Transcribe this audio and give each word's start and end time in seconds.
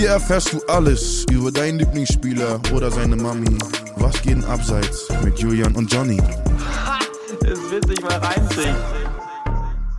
Hier 0.00 0.12
erfährst 0.12 0.54
du 0.54 0.62
alles 0.66 1.26
über 1.30 1.52
deinen 1.52 1.78
Lieblingsspieler 1.78 2.58
oder 2.72 2.90
seine 2.90 3.16
Mami. 3.16 3.58
Was 3.96 4.14
geht 4.22 4.32
denn 4.32 4.44
abseits 4.46 5.06
mit 5.22 5.38
Julian 5.38 5.76
und 5.76 5.92
Johnny? 5.92 6.16
Das 7.42 7.70
wird 7.70 7.86
sich 7.86 8.00
mal 8.00 8.14
reinziehen. 8.16 8.74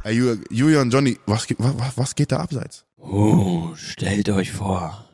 Hey, 0.02 0.16
Ju- 0.20 0.44
Julian, 0.50 0.90
Johnny, 0.90 1.20
was, 1.28 1.46
geht- 1.46 1.60
wa- 1.60 1.76
wa- 1.78 1.94
was 1.96 2.16
geht 2.16 2.32
da 2.32 2.38
abseits? 2.38 2.84
Oh, 2.98 3.70
stellt 3.76 4.28
euch 4.30 4.52
vor, 4.52 5.06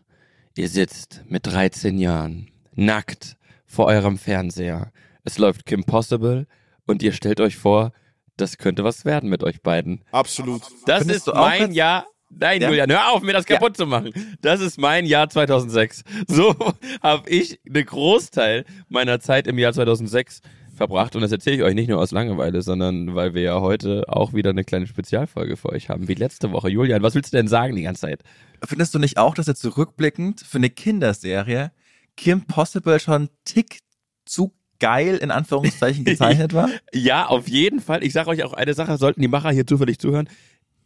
ihr 0.55 0.69
sitzt 0.69 1.21
mit 1.27 1.45
13 1.47 1.97
Jahren 1.97 2.49
nackt 2.75 3.35
vor 3.65 3.87
eurem 3.87 4.17
Fernseher. 4.17 4.93
Es 5.25 5.37
läuft 5.37 5.65
Kim 5.65 5.83
Possible 5.83 6.47
und 6.85 7.03
ihr 7.03 7.11
stellt 7.11 7.41
euch 7.41 7.57
vor, 7.57 7.91
das 8.37 8.57
könnte 8.57 8.85
was 8.85 9.03
werden 9.03 9.29
mit 9.29 9.43
euch 9.43 9.61
beiden. 9.61 10.05
Absolut. 10.13 10.61
Das 10.85 10.99
Findest 10.99 11.27
ist 11.27 11.33
mein 11.33 11.73
Jahr. 11.73 12.05
Nein, 12.29 12.61
Ja? 12.61 12.69
Julian, 12.69 12.91
hör 12.91 13.11
auf, 13.13 13.21
mir 13.23 13.33
das 13.33 13.45
kaputt 13.45 13.77
zu 13.77 13.85
machen. 13.85 14.11
Das 14.41 14.59
ist 14.61 14.77
mein 14.77 15.05
Jahr 15.05 15.29
2006. 15.29 16.03
So 16.27 16.55
habe 17.01 17.29
ich 17.29 17.59
einen 17.67 17.85
Großteil 17.85 18.65
meiner 18.89 19.19
Zeit 19.19 19.47
im 19.47 19.57
Jahr 19.57 19.73
2006 19.73 20.41
verbracht. 20.75 21.15
Und 21.15 21.21
das 21.21 21.31
erzähle 21.31 21.55
ich 21.57 21.63
euch 21.63 21.73
nicht 21.73 21.89
nur 21.89 21.99
aus 21.99 22.11
Langeweile, 22.11 22.61
sondern 22.61 23.15
weil 23.15 23.33
wir 23.33 23.41
ja 23.41 23.61
heute 23.61 24.05
auch 24.07 24.33
wieder 24.33 24.51
eine 24.51 24.63
kleine 24.63 24.87
Spezialfolge 24.87 25.57
für 25.57 25.69
euch 25.69 25.89
haben, 25.89 26.07
wie 26.07 26.13
letzte 26.13 26.51
Woche. 26.51 26.69
Julian, 26.69 27.01
was 27.01 27.15
willst 27.15 27.33
du 27.33 27.37
denn 27.37 27.47
sagen 27.47 27.75
die 27.75 27.81
ganze 27.83 28.01
Zeit? 28.01 28.21
Findest 28.63 28.93
du 28.93 28.99
nicht 28.99 29.17
auch, 29.17 29.33
dass 29.33 29.47
er 29.47 29.55
zurückblickend 29.55 30.41
für 30.41 30.57
eine 30.57 30.69
Kinderserie 30.69 31.71
Kim 32.15 32.45
Possible 32.45 32.99
schon 32.99 33.29
Tick 33.45 33.79
zu 34.25 34.53
geil 34.79 35.17
in 35.17 35.31
Anführungszeichen 35.31 36.05
gezeichnet 36.05 36.53
war? 36.53 36.69
Ja, 36.93 37.25
auf 37.27 37.47
jeden 37.47 37.79
Fall. 37.79 38.03
Ich 38.03 38.13
sage 38.13 38.29
euch 38.29 38.43
auch 38.43 38.53
eine 38.53 38.73
Sache, 38.73 38.97
sollten 38.97 39.21
die 39.21 39.27
Macher 39.27 39.51
hier 39.51 39.65
zufällig 39.65 39.97
zuhören. 39.99 40.29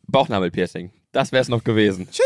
Bauchnabelpiercing. 0.07 0.91
Das 1.11 1.31
wäre 1.31 1.41
es 1.41 1.49
noch 1.49 1.63
gewesen. 1.63 2.07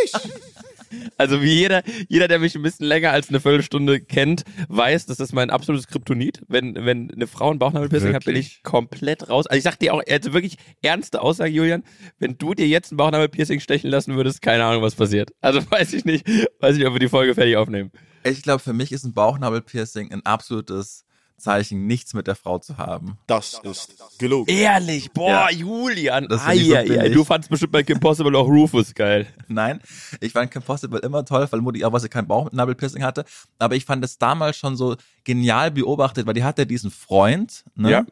Also 1.17 1.41
wie 1.41 1.53
jeder, 1.53 1.83
jeder, 2.07 2.27
der 2.27 2.39
mich 2.39 2.55
ein 2.55 2.61
bisschen 2.61 2.85
länger 2.85 3.11
als 3.11 3.29
eine 3.29 3.39
Viertelstunde 3.39 3.99
kennt, 3.99 4.43
weiß, 4.69 5.05
das 5.05 5.19
ist 5.19 5.33
mein 5.33 5.49
absolutes 5.49 5.87
Kryptonit. 5.87 6.41
Wenn, 6.47 6.75
wenn 6.75 7.11
eine 7.11 7.27
Frau 7.27 7.51
ein 7.51 7.59
Bauchnabelpiercing 7.59 8.13
hat, 8.13 8.25
bin 8.25 8.35
ich 8.35 8.63
komplett 8.63 9.29
raus. 9.29 9.47
Also 9.47 9.57
ich 9.57 9.63
sag 9.63 9.77
dir 9.79 9.93
auch, 9.93 10.01
also 10.07 10.33
wirklich 10.33 10.57
ernste 10.81 11.21
Aussage, 11.21 11.51
Julian, 11.51 11.83
wenn 12.19 12.37
du 12.37 12.53
dir 12.53 12.67
jetzt 12.67 12.91
ein 12.91 12.97
Bauchnabelpiercing 12.97 13.59
stechen 13.59 13.89
lassen 13.89 14.15
würdest, 14.15 14.41
keine 14.41 14.63
Ahnung, 14.65 14.83
was 14.83 14.95
passiert. 14.95 15.31
Also 15.41 15.59
weiß 15.69 15.93
ich 15.93 16.05
nicht, 16.05 16.27
weiß 16.59 16.77
nicht, 16.77 16.85
ob 16.85 16.93
wir 16.93 16.99
die 16.99 17.09
Folge 17.09 17.33
fertig 17.33 17.57
aufnehmen. 17.57 17.91
Ich 18.23 18.41
glaube, 18.41 18.59
für 18.59 18.73
mich 18.73 18.91
ist 18.91 19.03
ein 19.03 19.13
Bauchnabelpiercing 19.13 20.11
ein 20.11 20.25
absolutes 20.25 21.04
Zeichen, 21.37 21.85
nichts 21.87 22.13
mit 22.13 22.27
der 22.27 22.35
Frau 22.35 22.59
zu 22.59 22.77
haben. 22.77 23.17
Das 23.27 23.59
ist 23.63 23.93
gelogen. 24.17 24.53
Ehrlich, 24.53 25.11
boah, 25.11 25.29
Ja. 25.29 25.49
Julian. 25.51 26.27
Das 26.29 26.41
so 26.41 26.47
Ai, 26.47 26.75
ai, 26.75 26.99
ai. 27.01 27.09
Du 27.09 27.23
fandst 27.23 27.49
bestimmt 27.49 27.71
bei 27.73 27.83
Kim 27.83 27.99
Possible 27.99 28.35
auch 28.37 28.47
Rufus 28.47 28.93
geil. 28.93 29.27
Nein, 29.47 29.79
ich 30.21 30.31
fand 30.31 30.51
Kim 30.51 30.61
Possible 30.61 30.99
immer 30.99 31.25
toll, 31.25 31.47
weil 31.49 31.61
Mutti 31.61 31.83
auch 31.85 31.91
was 31.93 32.09
kein 32.09 32.27
Bauchnabelpiercing 32.27 33.03
hatte. 33.03 33.25
Aber 33.59 33.75
ich 33.75 33.85
fand 33.85 34.03
es 34.05 34.17
damals 34.17 34.57
schon 34.57 34.75
so 34.75 34.95
genial 35.23 35.71
beobachtet, 35.71 36.25
weil 36.25 36.33
die 36.33 36.43
hatte 36.43 36.65
diesen 36.65 36.91
Freund, 36.91 37.63
ne? 37.75 37.91
Ja. 37.91 38.05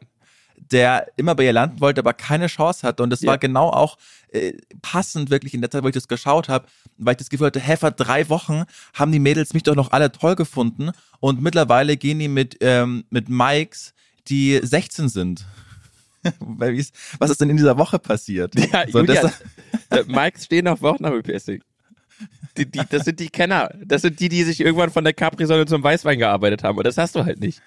Der 0.56 1.06
immer 1.16 1.34
bei 1.34 1.44
ihr 1.44 1.52
landen 1.52 1.80
wollte, 1.80 2.00
aber 2.00 2.12
keine 2.14 2.46
Chance 2.46 2.86
hatte. 2.86 3.02
Und 3.02 3.10
das 3.10 3.20
Ja. 3.20 3.28
war 3.30 3.38
genau 3.38 3.68
auch 3.70 3.96
äh, 4.32 4.52
passend 4.82 5.30
wirklich 5.30 5.54
in 5.54 5.60
der 5.60 5.70
Zeit, 5.70 5.82
wo 5.84 5.88
ich 5.88 5.94
das 5.94 6.08
geschaut 6.08 6.48
habe, 6.48 6.66
weil 6.98 7.12
ich 7.12 7.18
das 7.18 7.28
Gefühl 7.30 7.46
hatte, 7.48 7.60
hä, 7.60 7.76
vor 7.76 7.90
drei 7.90 8.28
Wochen 8.28 8.64
haben 8.94 9.12
die 9.12 9.18
Mädels 9.20 9.54
mich 9.54 9.62
doch 9.62 9.74
noch 9.76 9.92
alle 9.92 10.10
toll 10.10 10.34
gefunden. 10.36 10.90
Und 11.20 11.40
mittlerweile 11.42 11.96
gehen 11.96 12.18
die 12.18 12.28
mit, 12.28 12.56
ähm, 12.60 13.04
mit 13.10 13.28
Mikes, 13.28 13.94
die 14.28 14.58
16 14.62 15.08
sind. 15.08 15.44
Was 17.18 17.30
ist 17.30 17.40
denn 17.40 17.50
in 17.50 17.56
dieser 17.58 17.76
Woche 17.76 17.98
passiert? 17.98 18.54
Ja, 18.58 18.84
So, 18.90 19.00
Julian, 19.00 19.30
das- 19.90 20.00
äh, 20.00 20.04
Mikes 20.10 20.46
stehen 20.46 20.66
auf 20.68 20.80
Bauchnabelpiercing. 20.80 21.62
Die, 22.56 22.70
die, 22.70 22.80
das 22.88 23.04
sind 23.04 23.18
die 23.20 23.28
Kenner. 23.28 23.70
Das 23.84 24.02
sind 24.02 24.18
die, 24.20 24.28
die 24.28 24.44
sich 24.44 24.60
irgendwann 24.60 24.90
von 24.90 25.02
der 25.04 25.12
Capri-Sonne 25.12 25.66
zum 25.66 25.82
Weißwein 25.82 26.18
gearbeitet 26.18 26.62
haben. 26.62 26.78
Und 26.78 26.86
das 26.86 26.96
hast 26.96 27.14
du 27.16 27.24
halt 27.24 27.40
nicht. 27.40 27.60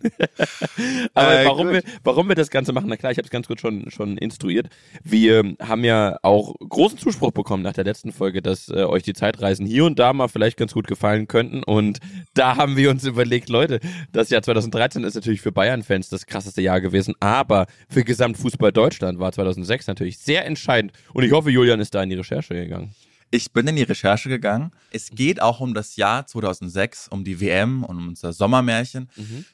Aber 1.14 1.40
Äh, 1.40 1.46
warum, 1.46 1.66
gut. 1.66 1.74
wir, 1.74 1.82
warum 2.04 2.28
wir 2.28 2.34
das 2.34 2.50
Ganze 2.50 2.72
machen, 2.72 2.88
na 2.88 2.96
klar, 2.96 3.12
ich 3.12 3.18
habe 3.18 3.26
es 3.26 3.30
ganz 3.30 3.46
gut 3.46 3.60
schon, 3.60 3.90
schon 3.90 4.16
instruiert. 4.18 4.68
Wir 5.02 5.54
haben 5.60 5.84
ja 5.84 6.18
auch 6.22 6.54
großen 6.58 6.98
Zuspruch 6.98 7.32
bekommen 7.32 7.62
nach 7.62 7.72
der 7.72 7.84
letzten 7.84 8.12
Folge, 8.12 8.42
dass 8.42 8.68
äh, 8.68 8.84
euch 8.84 9.02
die 9.02 9.12
Zeitreisen 9.12 9.66
hier 9.66 9.84
und 9.84 9.98
da 9.98 10.12
mal 10.12 10.28
vielleicht 10.28 10.56
ganz 10.56 10.72
gut 10.74 10.86
gefallen 10.86 11.28
könnten. 11.28 11.62
Und 11.62 11.98
da 12.34 12.56
haben 12.56 12.76
wir 12.76 12.90
uns 12.90 13.04
überlegt, 13.06 13.48
Leute, 13.48 13.80
das 14.12 14.30
Jahr 14.30 14.42
2013 14.42 15.04
ist 15.04 15.14
natürlich 15.14 15.40
für 15.40 15.52
Bayern-Fans 15.52 16.08
das 16.08 16.26
krasseste 16.26 16.62
Jahr 16.62 16.80
gewesen, 16.80 17.14
aber 17.20 17.66
für 17.88 18.04
Gesamtfußball 18.04 18.72
Deutschland 18.72 19.18
war 19.18 19.32
2006 19.32 19.86
natürlich 19.86 20.18
sehr 20.18 20.44
entscheidend. 20.46 20.92
Und 21.12 21.24
ich 21.24 21.32
hoffe, 21.32 21.50
Julian 21.50 21.80
ist 21.80 21.94
da 21.94 22.02
in 22.02 22.10
die 22.10 22.16
Recherche 22.16 22.54
gegangen. 22.54 22.94
Ich 23.32 23.52
bin 23.52 23.66
in 23.68 23.76
die 23.76 23.84
Recherche 23.84 24.28
gegangen. 24.28 24.72
Es 24.90 25.10
geht 25.10 25.40
auch 25.40 25.60
um 25.60 25.72
das 25.72 25.94
Jahr 25.94 26.26
2006, 26.26 27.06
um 27.08 27.22
die 27.22 27.40
WM 27.40 27.84
und 27.84 27.96
um 27.96 28.08
unser 28.08 28.32
Sommermärchen. 28.32 29.08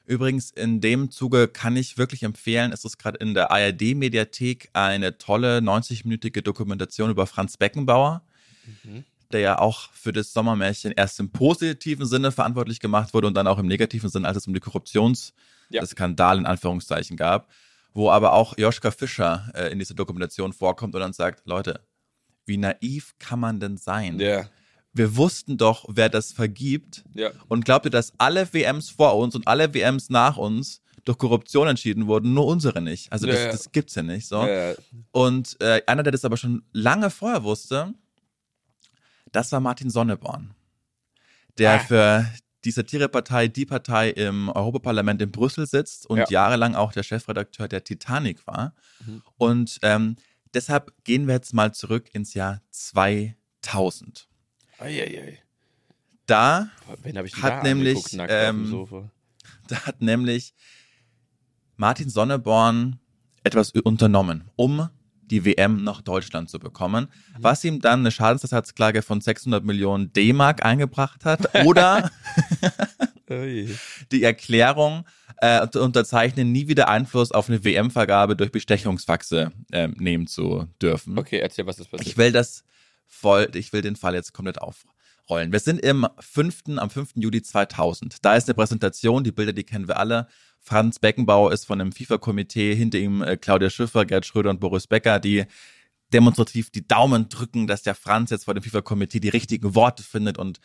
Übrigens, 0.06 0.50
in 0.50 0.80
dem 0.80 1.10
Zuge 1.10 1.46
kann 1.46 1.76
ich 1.76 1.98
wirklich 1.98 2.22
empfehlen, 2.22 2.72
es 2.72 2.86
ist 2.86 2.96
gerade 2.98 3.18
in 3.18 3.34
der 3.34 3.50
ARD-Mediathek 3.50 4.70
eine 4.72 5.18
tolle 5.18 5.58
90-minütige 5.58 6.40
Dokumentation 6.40 7.10
über 7.10 7.26
Franz 7.26 7.58
Beckenbauer, 7.58 8.22
der 9.30 9.40
ja 9.40 9.58
auch 9.58 9.90
für 9.92 10.12
das 10.12 10.32
Sommermärchen 10.32 10.92
erst 10.92 11.20
im 11.20 11.30
positiven 11.30 12.06
Sinne 12.06 12.32
verantwortlich 12.32 12.80
gemacht 12.80 13.12
wurde 13.12 13.26
und 13.26 13.34
dann 13.34 13.46
auch 13.46 13.58
im 13.58 13.66
negativen 13.66 14.08
Sinne, 14.08 14.26
als 14.26 14.38
es 14.38 14.46
um 14.46 14.54
die 14.54 14.60
Ja. 14.60 14.64
Korruptionsskandal 14.64 16.38
in 16.38 16.46
Anführungszeichen 16.46 17.18
gab, 17.18 17.50
wo 17.92 18.10
aber 18.10 18.32
auch 18.32 18.56
Joschka 18.56 18.90
Fischer 18.90 19.50
äh, 19.54 19.70
in 19.70 19.78
dieser 19.78 19.94
Dokumentation 19.94 20.54
vorkommt 20.54 20.94
und 20.94 21.00
dann 21.02 21.12
sagt, 21.12 21.46
Leute, 21.46 21.80
wie 22.46 22.56
naiv 22.56 23.14
kann 23.18 23.38
man 23.40 23.60
denn 23.60 23.76
sein? 23.76 24.18
Ja, 24.20 24.48
Wir 24.92 25.16
wussten 25.16 25.58
doch, 25.58 25.84
wer 25.88 26.08
das 26.08 26.32
vergibt. 26.32 27.04
ja. 27.14 27.30
Und 27.48 27.64
glaubt 27.64 27.84
ihr, 27.86 27.90
dass 27.90 28.12
alle 28.18 28.52
WMs 28.54 28.88
vor 28.90 29.16
uns 29.18 29.34
und 29.34 29.46
alle 29.46 29.74
WMs 29.74 30.08
nach 30.10 30.36
uns 30.38 30.80
durch 31.04 31.18
Korruption 31.18 31.68
entschieden 31.68 32.06
wurden, 32.06 32.32
nur 32.34 32.46
unsere 32.46 32.80
nicht? 32.80 33.12
Also 33.12 33.26
das, 33.26 33.38
ja. 33.38 33.50
das 33.52 33.70
gibt's 33.72 33.94
ja 33.94 34.02
nicht. 34.02 34.26
So. 34.26 34.40
Und 35.12 35.56
äh, 35.60 35.82
einer, 35.86 36.02
der 36.02 36.12
das 36.12 36.24
aber 36.24 36.36
schon 36.36 36.62
lange 36.72 37.10
vorher 37.10 37.42
wusste, 37.44 37.92
das 39.32 39.52
war 39.52 39.60
Martin 39.60 39.90
Sonneborn, 39.90 40.54
der 41.58 41.74
Ah. 41.74 41.78
für 41.80 42.26
die 42.64 42.70
Satirepartei 42.72 43.46
Die 43.48 43.66
Partei 43.66 44.10
im 44.10 44.48
Europaparlament 44.48 45.22
in 45.22 45.30
Brüssel 45.30 45.66
sitzt 45.66 46.06
und 46.08 46.18
Ja. 46.18 46.26
jahrelang 46.28 46.74
auch 46.74 46.92
der 46.92 47.02
Chefredakteur 47.04 47.68
der 47.68 47.84
Titanic 47.84 48.44
war. 48.46 48.74
Mhm. 49.06 49.22
Und 49.36 49.78
ähm, 49.82 50.16
deshalb 50.56 50.92
gehen 51.04 51.26
wir 51.26 51.34
jetzt 51.34 51.52
mal 51.52 51.72
zurück 51.74 52.08
ins 52.14 52.34
Jahr 52.34 52.62
2000. 52.70 54.28
Eieiei. 54.78 55.38
Da 56.24 56.70
Hat 57.40 57.62
nämlich, 57.62 58.02
ähm? 58.14 58.88
Da 59.68 59.86
hat 59.86 60.00
nämlich 60.00 60.54
Martin 61.76 62.08
Sonneborn 62.08 62.98
etwas 63.44 63.70
unternommen, 63.72 64.50
um 64.56 64.88
die 65.22 65.44
WM 65.44 65.84
nach 65.84 66.02
Deutschland 66.02 66.48
zu 66.48 66.58
bekommen, 66.58 67.08
was 67.38 67.64
ihm 67.64 67.80
dann 67.80 68.00
eine 68.00 68.10
Schadensersatzklage 68.10 69.02
von 69.02 69.20
600 69.20 69.64
Millionen 69.64 70.12
D-Mark 70.12 70.64
eingebracht 70.64 71.24
hat 71.24 71.64
oder 71.64 72.10
die 73.28 74.22
Erklärung, 74.22 75.04
äh, 75.46 75.78
unterzeichnen, 75.78 76.52
nie 76.52 76.68
wieder 76.68 76.88
Einfluss 76.88 77.32
auf 77.32 77.48
eine 77.48 77.64
WM-Vergabe 77.64 78.36
durch 78.36 78.52
Bestechungsfaxe 78.52 79.52
äh, 79.72 79.88
nehmen 79.88 80.26
zu 80.26 80.66
dürfen. 80.80 81.18
Okay, 81.18 81.38
erzähl, 81.38 81.66
was 81.66 81.78
ist 81.78 81.90
passiert. 81.90 82.08
Ich 82.08 82.16
will 82.16 82.32
das 82.32 82.64
voll, 83.06 83.48
ich 83.54 83.72
will 83.72 83.82
den 83.82 83.96
Fall 83.96 84.14
jetzt 84.14 84.32
komplett 84.32 84.60
aufrollen. 84.60 85.52
Wir 85.52 85.60
sind 85.60 85.80
im 85.80 86.06
5., 86.18 86.76
am 86.76 86.90
5. 86.90 87.12
Juli 87.16 87.42
2000. 87.42 88.24
Da 88.24 88.36
ist 88.36 88.48
eine 88.48 88.54
Präsentation, 88.54 89.24
die 89.24 89.32
Bilder, 89.32 89.52
die 89.52 89.64
kennen 89.64 89.88
wir 89.88 89.98
alle. 89.98 90.28
Franz 90.60 90.98
Beckenbauer 90.98 91.52
ist 91.52 91.64
von 91.64 91.80
einem 91.80 91.92
FIFA-Komitee, 91.92 92.74
hinter 92.74 92.98
ihm 92.98 93.22
äh, 93.22 93.36
Claudia 93.36 93.70
Schiffer, 93.70 94.04
Gerd 94.04 94.26
Schröder 94.26 94.50
und 94.50 94.60
Boris 94.60 94.86
Becker, 94.86 95.20
die 95.20 95.44
demonstrativ 96.12 96.70
die 96.70 96.86
Daumen 96.86 97.28
drücken, 97.28 97.66
dass 97.66 97.82
der 97.82 97.94
Franz 97.94 98.30
jetzt 98.30 98.44
vor 98.44 98.54
dem 98.54 98.62
FIFA-Komitee 98.62 99.20
die 99.20 99.28
richtigen 99.28 99.74
Worte 99.74 100.02
findet 100.02 100.38
und 100.38 100.60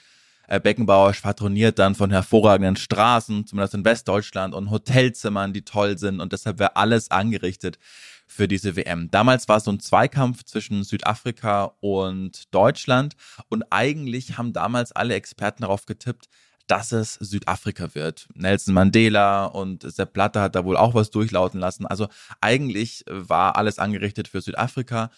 Beckenbauer 0.48 1.14
schwadroniert 1.14 1.80
dann 1.80 1.96
von 1.96 2.12
hervorragenden 2.12 2.76
Straßen, 2.76 3.48
zumindest 3.48 3.74
in 3.74 3.86
Westdeutschland 3.86 4.54
und 4.54 4.70
Hotelzimmern, 4.70 5.54
die 5.54 5.64
toll 5.64 5.98
sind 5.98 6.20
und 6.20 6.34
deshalb 6.34 6.60
wäre 6.60 6.76
alles 6.76 7.10
angerichtet 7.12 7.80
für 8.28 8.48
diese 8.48 8.76
WM. 8.76 9.10
Damals 9.12 9.48
war 9.50 9.58
es 9.58 9.66
so 9.66 9.72
ein 9.72 9.80
Zweikampf 9.80 10.44
zwischen 10.44 10.84
Südafrika 10.84 11.76
und 11.80 12.54
Deutschland 12.54 13.16
und 13.50 13.64
eigentlich 13.72 14.38
haben 14.38 14.54
damals 14.54 14.92
alle 14.92 15.16
Experten 15.16 15.64
darauf 15.64 15.86
getippt, 15.86 16.28
dass 16.72 16.94
es 16.94 17.16
Südafrika 17.16 17.94
wird. 17.96 18.30
Nelson 18.34 18.74
Mandela 18.74 19.44
und 19.44 19.84
Sepp 19.84 20.14
Blatter 20.14 20.42
hat 20.42 20.56
da 20.56 20.64
wohl 20.64 20.78
auch 20.78 20.94
was 20.94 21.10
durchlauten 21.10 21.60
lassen. 21.60 21.86
Also 21.86 22.08
eigentlich 22.40 23.04
war 23.10 23.58
alles 23.58 23.78
angerichtet 23.78 24.30
für 24.30 24.40
Südafrika. 24.40 25.12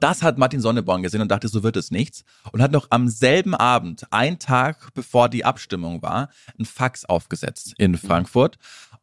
Das 0.00 0.22
hat 0.22 0.38
Martin 0.38 0.62
Sonneborn 0.62 1.02
gesehen 1.02 1.20
und 1.20 1.30
dachte, 1.30 1.48
so 1.48 1.62
wird 1.62 1.76
es 1.76 1.90
nichts. 1.90 2.24
Und 2.50 2.62
hat 2.62 2.72
noch 2.72 2.86
am 2.88 3.08
selben 3.08 3.54
Abend, 3.54 4.10
einen 4.10 4.38
Tag 4.38 4.94
bevor 4.94 5.28
die 5.28 5.44
Abstimmung 5.44 6.00
war, 6.00 6.30
ein 6.58 6.64
Fax 6.64 7.04
aufgesetzt 7.04 7.74
in 7.76 7.98
Frankfurt 7.98 8.56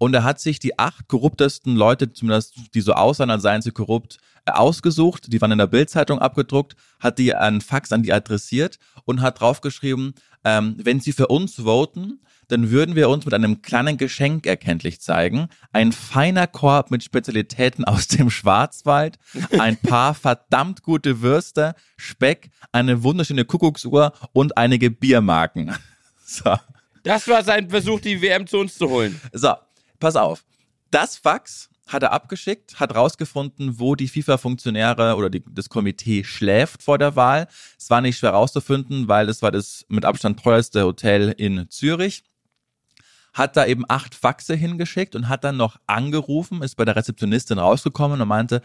Und 0.04 0.14
er 0.14 0.26
hat 0.26 0.42
sich 0.42 0.60
die 0.60 0.78
acht 0.78 1.08
korruptesten 1.08 1.78
Leute, 1.78 2.12
zumindest 2.12 2.56
die 2.74 2.82
so 2.82 2.92
aussahen, 2.92 3.30
als 3.30 3.42
seien 3.42 3.62
sie 3.62 3.72
korrupt, 3.72 4.18
ausgesucht. 4.46 5.32
Die 5.32 5.40
waren 5.40 5.54
in 5.54 5.60
der 5.60 5.68
Bildzeitung 5.68 6.20
abgedruckt, 6.20 6.76
hat 7.00 7.20
die 7.20 7.34
an 7.34 7.62
Fax 7.62 7.94
an 7.94 8.04
die 8.04 8.12
adressiert 8.12 8.80
und 9.06 9.22
hat 9.22 9.40
draufgeschrieben, 9.40 10.14
ähm, 10.44 10.76
wenn 10.78 11.00
sie 11.00 11.14
für 11.14 11.28
uns 11.28 11.56
voten, 11.56 12.20
dann 12.50 12.70
würden 12.70 12.98
wir 12.98 13.08
uns 13.08 13.24
mit 13.24 13.34
einem 13.34 13.62
kleinen 13.62 13.96
Geschenk 13.96 14.46
erkenntlich 14.46 15.00
zeigen. 15.00 15.48
Ein 15.72 15.94
feiner 15.94 16.48
Korb 16.48 16.92
mit 16.92 17.02
Spezialitäten 17.02 17.86
aus 17.86 18.10
dem 18.10 18.30
Schwarzwald, 18.30 19.20
ein 19.58 19.78
paar 19.78 20.14
verdammt 20.16 20.84
gute 20.84 21.22
Würste, 21.22 21.76
Speck, 21.96 22.50
eine 22.74 23.04
wunderschöne 23.04 23.46
Kuckucksuhr 23.46 24.12
und 24.34 24.58
einige 24.58 24.92
Biermarken. 24.92 25.74
So. 26.26 26.58
Das 27.04 27.28
war 27.28 27.44
sein 27.44 27.70
Versuch, 27.70 28.00
die 28.00 28.22
WM 28.22 28.48
zu 28.48 28.58
uns 28.58 28.78
zu 28.78 28.90
holen. 28.90 29.20
So, 29.34 29.54
pass 30.04 30.16
auf. 30.18 30.46
Das 30.92 31.16
Fax 31.18 31.70
hat 31.88 32.04
er 32.04 32.12
abgeschickt, 32.12 32.80
hat 32.80 32.94
rausgefunden, 32.94 33.80
wo 33.80 33.96
die 33.96 34.10
FIFA-Funktionäre 34.10 35.16
oder 35.16 35.30
die, 35.30 35.44
das 35.50 35.70
Komitee 35.70 36.24
schläft 36.24 36.84
vor 36.84 36.98
der 36.98 37.16
Wahl. 37.16 37.48
Es 37.80 37.90
war 37.90 38.02
nicht 38.02 38.18
schwer 38.18 38.32
rauszufinden, 38.32 39.08
weil 39.08 39.30
es 39.30 39.42
war 39.42 39.52
das 39.52 39.86
mit 39.88 40.04
Abstand 40.06 40.42
teuerste 40.42 40.84
Hotel 40.84 41.34
in 41.38 41.70
Zürich. 41.70 42.24
Hat 43.34 43.56
da 43.58 43.66
eben 43.66 43.86
acht 43.88 44.14
Faxe 44.14 44.56
hingeschickt 44.56 45.16
und 45.16 45.30
hat 45.30 45.44
dann 45.44 45.58
noch 45.58 45.78
angerufen, 45.88 46.62
ist 46.62 46.76
bei 46.76 46.86
der 46.86 46.96
Rezeptionistin 46.96 47.58
rausgekommen 47.58 48.22
und 48.22 48.28
meinte, 48.28 48.62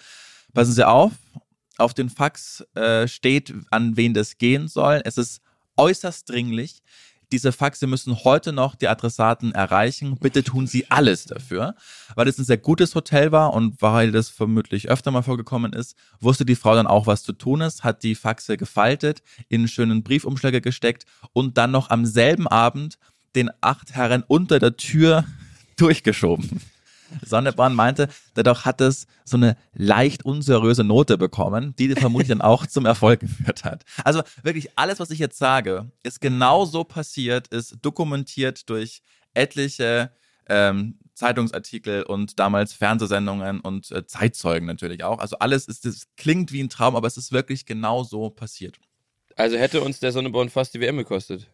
passen 0.52 0.72
Sie 0.72 0.86
auf, 0.86 1.12
auf 1.78 1.94
den 1.94 2.10
Fax 2.10 2.62
äh, 2.74 3.06
steht, 3.06 3.54
an 3.70 3.96
wen 3.96 4.12
das 4.12 4.38
gehen 4.38 4.66
soll. 4.66 5.00
Es 5.04 5.16
ist 5.16 5.40
äußerst 5.76 6.28
dringlich. 6.28 6.82
Diese 7.30 7.52
Faxe 7.52 7.86
müssen 7.86 8.24
heute 8.24 8.52
noch 8.52 8.74
die 8.74 8.88
Adressaten 8.88 9.52
erreichen. 9.52 10.16
Bitte 10.18 10.42
tun 10.42 10.66
Sie 10.66 10.90
alles 10.90 11.26
dafür. 11.26 11.74
Weil 12.14 12.26
es 12.26 12.38
ein 12.38 12.44
sehr 12.44 12.56
gutes 12.56 12.94
Hotel 12.94 13.32
war 13.32 13.52
und 13.52 13.82
weil 13.82 14.12
das 14.12 14.30
vermutlich 14.30 14.88
öfter 14.88 15.10
mal 15.10 15.22
vorgekommen 15.22 15.74
ist, 15.74 15.94
wusste 16.20 16.46
die 16.46 16.56
Frau 16.56 16.74
dann 16.74 16.86
auch, 16.86 17.06
was 17.06 17.22
zu 17.22 17.34
tun 17.34 17.60
ist, 17.60 17.84
hat 17.84 18.02
die 18.02 18.14
Faxe 18.14 18.56
gefaltet, 18.56 19.22
in 19.48 19.60
einen 19.60 19.68
schönen 19.68 20.02
Briefumschläge 20.02 20.62
gesteckt 20.62 21.04
und 21.34 21.58
dann 21.58 21.70
noch 21.70 21.90
am 21.90 22.06
selben 22.06 22.48
Abend 22.48 22.98
den 23.34 23.50
acht 23.60 23.94
Herren 23.94 24.24
unter 24.26 24.58
der 24.58 24.76
Tür 24.76 25.24
durchgeschoben. 25.76 26.62
Sonneborn 27.24 27.74
meinte, 27.74 28.08
dadurch 28.34 28.64
hat 28.64 28.80
es 28.80 29.06
so 29.24 29.36
eine 29.36 29.56
leicht 29.74 30.24
unseriöse 30.24 30.84
Note 30.84 31.18
bekommen, 31.18 31.74
die 31.78 31.94
vermutlich 31.94 32.28
dann 32.28 32.40
auch 32.40 32.66
zum 32.66 32.86
Erfolg 32.86 33.20
geführt 33.20 33.64
hat. 33.64 33.84
Also 34.04 34.22
wirklich 34.42 34.70
alles, 34.76 35.00
was 35.00 35.10
ich 35.10 35.18
jetzt 35.18 35.38
sage, 35.38 35.90
ist 36.02 36.20
genau 36.20 36.64
so 36.64 36.84
passiert, 36.84 37.48
ist 37.48 37.76
dokumentiert 37.82 38.68
durch 38.68 39.02
etliche 39.34 40.10
ähm, 40.48 40.98
Zeitungsartikel 41.14 42.04
und 42.04 42.38
damals 42.38 42.72
Fernsehsendungen 42.72 43.60
und 43.60 43.90
äh, 43.90 44.06
Zeitzeugen 44.06 44.66
natürlich 44.66 45.04
auch. 45.04 45.18
Also 45.18 45.38
alles 45.38 45.66
ist, 45.66 45.84
das 45.84 46.06
klingt 46.16 46.52
wie 46.52 46.62
ein 46.62 46.68
Traum, 46.68 46.96
aber 46.96 47.06
es 47.06 47.16
ist 47.16 47.32
wirklich 47.32 47.66
genau 47.66 48.04
so 48.04 48.30
passiert. 48.30 48.78
Also 49.36 49.56
hätte 49.56 49.82
uns 49.82 50.00
der 50.00 50.12
Sonneborn 50.12 50.48
fast 50.48 50.74
die 50.74 50.80
WM 50.80 50.96
gekostet. 50.96 51.50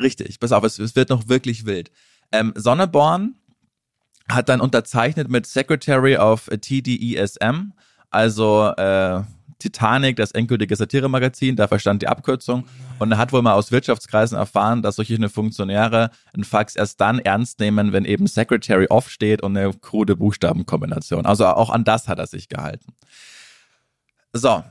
Richtig, 0.00 0.38
pass 0.40 0.52
auf, 0.52 0.64
es, 0.64 0.78
es 0.78 0.94
wird 0.94 1.10
noch 1.10 1.28
wirklich 1.28 1.66
wild. 1.66 1.90
Ähm, 2.32 2.52
Sonneborn 2.54 3.36
hat 4.28 4.48
dann 4.48 4.60
unterzeichnet 4.60 5.28
mit 5.28 5.46
Secretary 5.46 6.16
of 6.16 6.48
TDESM, 6.48 7.72
also 8.10 8.68
äh, 8.76 9.22
Titanic, 9.58 10.16
das 10.16 10.32
endgültige 10.32 10.76
Satiremagazin, 10.76 11.56
da 11.56 11.66
verstand 11.66 12.02
die 12.02 12.08
Abkürzung. 12.08 12.66
Und 12.98 13.12
er 13.12 13.18
hat 13.18 13.32
wohl 13.32 13.42
mal 13.42 13.54
aus 13.54 13.72
Wirtschaftskreisen 13.72 14.36
erfahren, 14.36 14.82
dass 14.82 14.96
solche 14.96 15.28
Funktionäre 15.28 16.10
einen 16.34 16.44
Fax 16.44 16.76
erst 16.76 17.00
dann 17.00 17.18
ernst 17.18 17.58
nehmen, 17.60 17.92
wenn 17.92 18.04
eben 18.04 18.26
Secretary 18.26 18.86
off 18.90 19.08
steht 19.08 19.42
und 19.42 19.56
eine 19.56 19.72
krude 19.72 20.16
Buchstabenkombination. 20.16 21.24
Also 21.24 21.46
auch 21.46 21.70
an 21.70 21.84
das 21.84 22.08
hat 22.08 22.18
er 22.18 22.26
sich 22.26 22.48
gehalten. 22.48 22.92
So, 24.32 24.62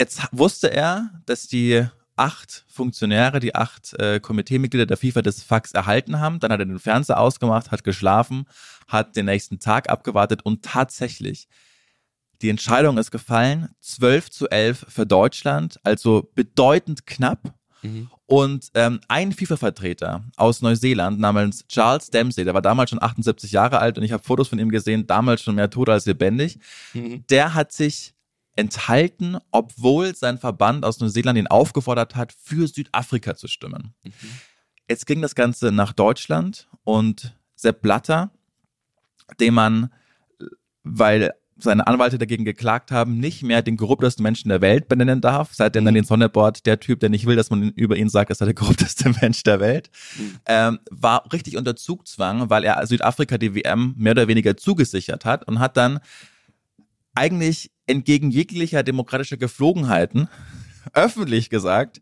jetzt 0.00 0.22
wusste 0.30 0.68
er, 0.68 1.10
dass 1.26 1.48
die 1.48 1.84
acht 2.18 2.64
Funktionäre, 2.68 3.40
die 3.40 3.54
acht 3.54 3.94
äh, 4.00 4.20
Komiteemitglieder 4.20 4.86
der 4.86 4.96
FIFA 4.96 5.22
das 5.22 5.42
Fax 5.42 5.72
erhalten 5.72 6.20
haben. 6.20 6.40
Dann 6.40 6.52
hat 6.52 6.60
er 6.60 6.66
den 6.66 6.78
Fernseher 6.78 7.20
ausgemacht, 7.20 7.70
hat 7.70 7.84
geschlafen, 7.84 8.46
hat 8.86 9.16
den 9.16 9.26
nächsten 9.26 9.60
Tag 9.60 9.88
abgewartet 9.88 10.42
und 10.44 10.64
tatsächlich, 10.64 11.48
die 12.42 12.50
Entscheidung 12.50 12.98
ist 12.98 13.10
gefallen, 13.10 13.70
12 13.80 14.30
zu 14.30 14.48
11 14.48 14.86
für 14.88 15.06
Deutschland, 15.06 15.80
also 15.82 16.30
bedeutend 16.34 17.06
knapp. 17.06 17.54
Mhm. 17.82 18.10
Und 18.26 18.70
ähm, 18.74 19.00
ein 19.08 19.32
FIFA-Vertreter 19.32 20.24
aus 20.36 20.60
Neuseeland 20.60 21.18
namens 21.20 21.66
Charles 21.68 22.10
Dempsey, 22.10 22.44
der 22.44 22.54
war 22.54 22.62
damals 22.62 22.90
schon 22.90 23.02
78 23.02 23.52
Jahre 23.52 23.78
alt 23.78 23.96
und 23.96 24.04
ich 24.04 24.12
habe 24.12 24.22
Fotos 24.22 24.48
von 24.48 24.58
ihm 24.58 24.70
gesehen, 24.70 25.06
damals 25.06 25.42
schon 25.42 25.54
mehr 25.54 25.70
tot 25.70 25.88
als 25.88 26.06
lebendig, 26.06 26.58
mhm. 26.92 27.24
der 27.30 27.54
hat 27.54 27.72
sich 27.72 28.14
enthalten, 28.58 29.38
obwohl 29.52 30.16
sein 30.16 30.36
Verband 30.36 30.84
aus 30.84 30.98
Neuseeland 30.98 31.38
ihn 31.38 31.46
aufgefordert 31.46 32.16
hat, 32.16 32.32
für 32.32 32.66
Südafrika 32.66 33.36
zu 33.36 33.46
stimmen. 33.46 33.94
Mhm. 34.02 34.12
Jetzt 34.90 35.06
ging 35.06 35.22
das 35.22 35.36
Ganze 35.36 35.70
nach 35.70 35.92
Deutschland 35.92 36.68
und 36.82 37.36
Sepp 37.54 37.82
Blatter, 37.82 38.32
dem 39.38 39.54
man, 39.54 39.92
weil 40.82 41.34
seine 41.56 41.86
Anwälte 41.86 42.18
dagegen 42.18 42.44
geklagt 42.44 42.90
haben, 42.90 43.18
nicht 43.18 43.42
mehr 43.42 43.62
den 43.62 43.76
korruptesten 43.76 44.22
Menschen 44.22 44.48
der 44.48 44.60
Welt 44.60 44.88
benennen 44.88 45.20
darf. 45.20 45.50
Seitdem 45.52 45.84
dann 45.84 45.94
mhm. 45.94 45.98
den 45.98 46.04
Sonneboard, 46.04 46.66
der 46.66 46.80
Typ, 46.80 46.98
der 46.98 47.10
nicht 47.10 47.26
will, 47.26 47.36
dass 47.36 47.50
man 47.50 47.70
über 47.70 47.96
ihn 47.96 48.08
sagt, 48.08 48.30
ist 48.30 48.40
er 48.40 48.46
der 48.46 48.54
korrupteste 48.56 49.10
Mensch 49.20 49.44
der 49.44 49.60
Welt, 49.60 49.90
mhm. 50.16 50.36
ähm, 50.46 50.78
war 50.90 51.32
richtig 51.32 51.56
unter 51.56 51.76
Zugzwang, 51.76 52.50
weil 52.50 52.64
er 52.64 52.84
Südafrika 52.86 53.38
die 53.38 53.54
WM 53.54 53.94
mehr 53.96 54.12
oder 54.12 54.26
weniger 54.26 54.56
zugesichert 54.56 55.24
hat 55.24 55.46
und 55.46 55.60
hat 55.60 55.76
dann 55.76 56.00
eigentlich 57.14 57.70
entgegen 57.88 58.30
jeglicher 58.30 58.82
demokratischer 58.82 59.36
Geflogenheiten 59.36 60.28
öffentlich 60.92 61.50
gesagt, 61.50 62.00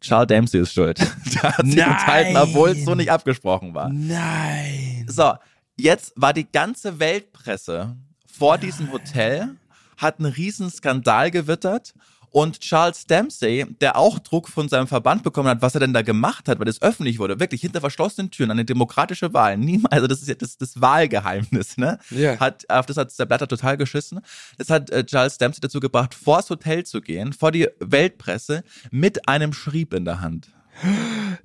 Charles 0.00 0.28
Dempsey 0.28 0.60
ist 0.60 0.72
schuld. 0.72 0.98
Der 1.34 1.42
hat 1.42 1.66
sich 1.66 1.78
enthalten, 1.78 2.36
obwohl 2.36 2.70
es 2.70 2.84
so 2.84 2.94
nicht 2.94 3.10
abgesprochen 3.10 3.74
war. 3.74 3.90
Nein. 3.90 5.06
So, 5.08 5.34
jetzt 5.76 6.12
war 6.16 6.32
die 6.32 6.50
ganze 6.50 6.98
Weltpresse 6.98 7.96
vor 8.26 8.56
Nein. 8.56 8.66
diesem 8.66 8.92
Hotel, 8.92 9.56
hat 9.98 10.18
einen 10.18 10.32
riesen 10.32 10.70
Skandal 10.70 11.30
gewittert 11.30 11.94
und 12.30 12.60
Charles 12.60 13.06
Dempsey, 13.06 13.66
der 13.80 13.96
auch 13.96 14.18
Druck 14.18 14.48
von 14.48 14.68
seinem 14.68 14.86
Verband 14.86 15.22
bekommen 15.22 15.48
hat, 15.48 15.62
was 15.62 15.74
er 15.74 15.80
denn 15.80 15.92
da 15.92 16.02
gemacht 16.02 16.48
hat, 16.48 16.60
weil 16.60 16.68
es 16.68 16.80
öffentlich 16.80 17.18
wurde, 17.18 17.40
wirklich 17.40 17.60
hinter 17.60 17.80
verschlossenen 17.80 18.30
Türen, 18.30 18.50
eine 18.50 18.64
demokratische 18.64 19.32
Wahl. 19.34 19.56
Niemals, 19.56 19.92
also 19.92 20.06
das 20.06 20.20
ist 20.22 20.28
ja 20.28 20.34
das, 20.34 20.56
das 20.56 20.80
Wahlgeheimnis, 20.80 21.76
ne? 21.76 21.98
Ja. 22.10 22.38
Hat, 22.38 22.68
auf 22.70 22.86
das 22.86 22.96
hat 22.96 23.18
der 23.18 23.26
Blatter 23.26 23.48
total 23.48 23.76
geschissen. 23.76 24.20
Das 24.58 24.70
hat 24.70 24.90
äh, 24.90 25.04
Charles 25.04 25.38
Dempsey 25.38 25.60
dazu 25.60 25.80
gebracht, 25.80 26.14
vors 26.14 26.48
Hotel 26.50 26.84
zu 26.84 27.00
gehen, 27.00 27.32
vor 27.32 27.50
die 27.52 27.68
Weltpresse, 27.80 28.62
mit 28.90 29.28
einem 29.28 29.52
Schrieb 29.52 29.92
in 29.94 30.04
der 30.04 30.20
Hand. 30.20 30.50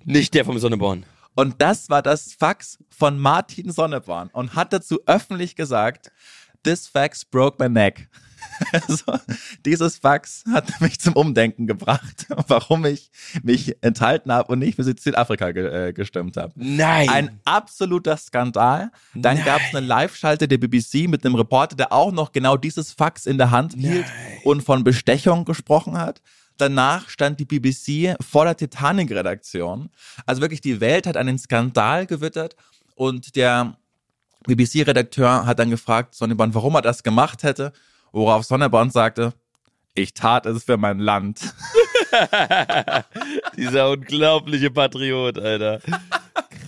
Nicht 0.04 0.34
der 0.34 0.46
vom 0.46 0.60
Sonneborn. 0.60 1.06
Und 1.36 1.62
das 1.62 1.90
war 1.90 2.02
das 2.02 2.34
Fax 2.34 2.80
von 2.90 3.20
Martin 3.20 3.72
Sonneborn 3.72 4.30
und 4.32 4.56
hat 4.56 4.72
dazu 4.72 5.00
öffentlich 5.06 5.56
gesagt, 5.56 6.12
this 6.64 6.88
fax 6.88 7.26
broke 7.26 7.62
my 7.62 7.70
neck. 7.70 8.08
Also, 8.72 9.20
dieses 9.66 9.98
Fax 9.98 10.44
hat 10.52 10.82
mich 10.82 11.00
zum 11.00 11.14
Umdenken 11.14 11.68
gebracht, 11.68 12.28
warum 12.48 12.86
ich 12.86 13.12
mich 13.44 13.76
enthalten 13.82 14.32
habe 14.32 14.52
und 14.52 14.60
nicht 14.60 14.76
für 14.76 14.84
Südafrika 14.84 15.52
ge 15.52 15.90
äh, 15.90 15.94
gestimmt 15.94 16.38
habe. 16.38 16.54
Nein. 16.56 17.10
Ein 17.10 17.40
absoluter 17.46 18.18
Skandal. 18.18 18.92
Dann 19.14 19.44
gab 19.44 19.62
es 19.62 19.76
eine 19.76 19.86
Live-Schalte 19.86 20.48
der 20.48 20.58
BBC 20.58 21.08
mit 21.08 21.26
einem 21.26 21.36
Reporter, 21.36 21.76
der 21.76 21.92
auch 21.92 22.12
noch 22.12 22.32
genau 22.32 22.58
dieses 22.58 22.92
Fax 22.92 23.26
in 23.26 23.38
der 23.38 23.52
Hand 23.52 23.74
hielt 23.74 24.06
Nein. 24.06 24.40
und 24.44 24.62
von 24.62 24.84
Bestechung 24.84 25.46
gesprochen 25.46 25.98
hat. 25.98 26.22
Danach 26.58 27.10
stand 27.10 27.40
die 27.40 27.46
BBC 27.46 28.16
vor 28.22 28.46
der 28.46 28.56
Titanic-Redaktion. 28.56 29.90
Also 30.26 30.42
wirklich, 30.42 30.62
die 30.62 30.80
Welt 30.80 31.06
hat 31.06 31.18
einen 31.18 31.38
Skandal 31.38 32.06
gewittert 32.06 32.56
und 32.96 33.36
der 33.36 33.78
BBC-Redakteur 34.48 35.46
hat 35.46 35.60
dann 35.60 35.70
gefragt, 35.70 36.16
Sonneborn, 36.16 36.54
warum 36.54 36.76
er 36.76 36.82
das 36.82 37.04
gemacht 37.04 37.44
hätte. 37.44 37.74
Worauf 38.16 38.46
Sonneborn 38.46 38.92
sagte, 38.92 39.34
ich 39.94 40.14
tat 40.14 40.46
es 40.46 40.64
für 40.64 40.78
mein 40.78 41.00
Land. 41.00 41.54
Dieser 43.58 43.90
unglaubliche 43.90 44.72
Patriot, 44.72 45.38
Alter. 45.38 45.82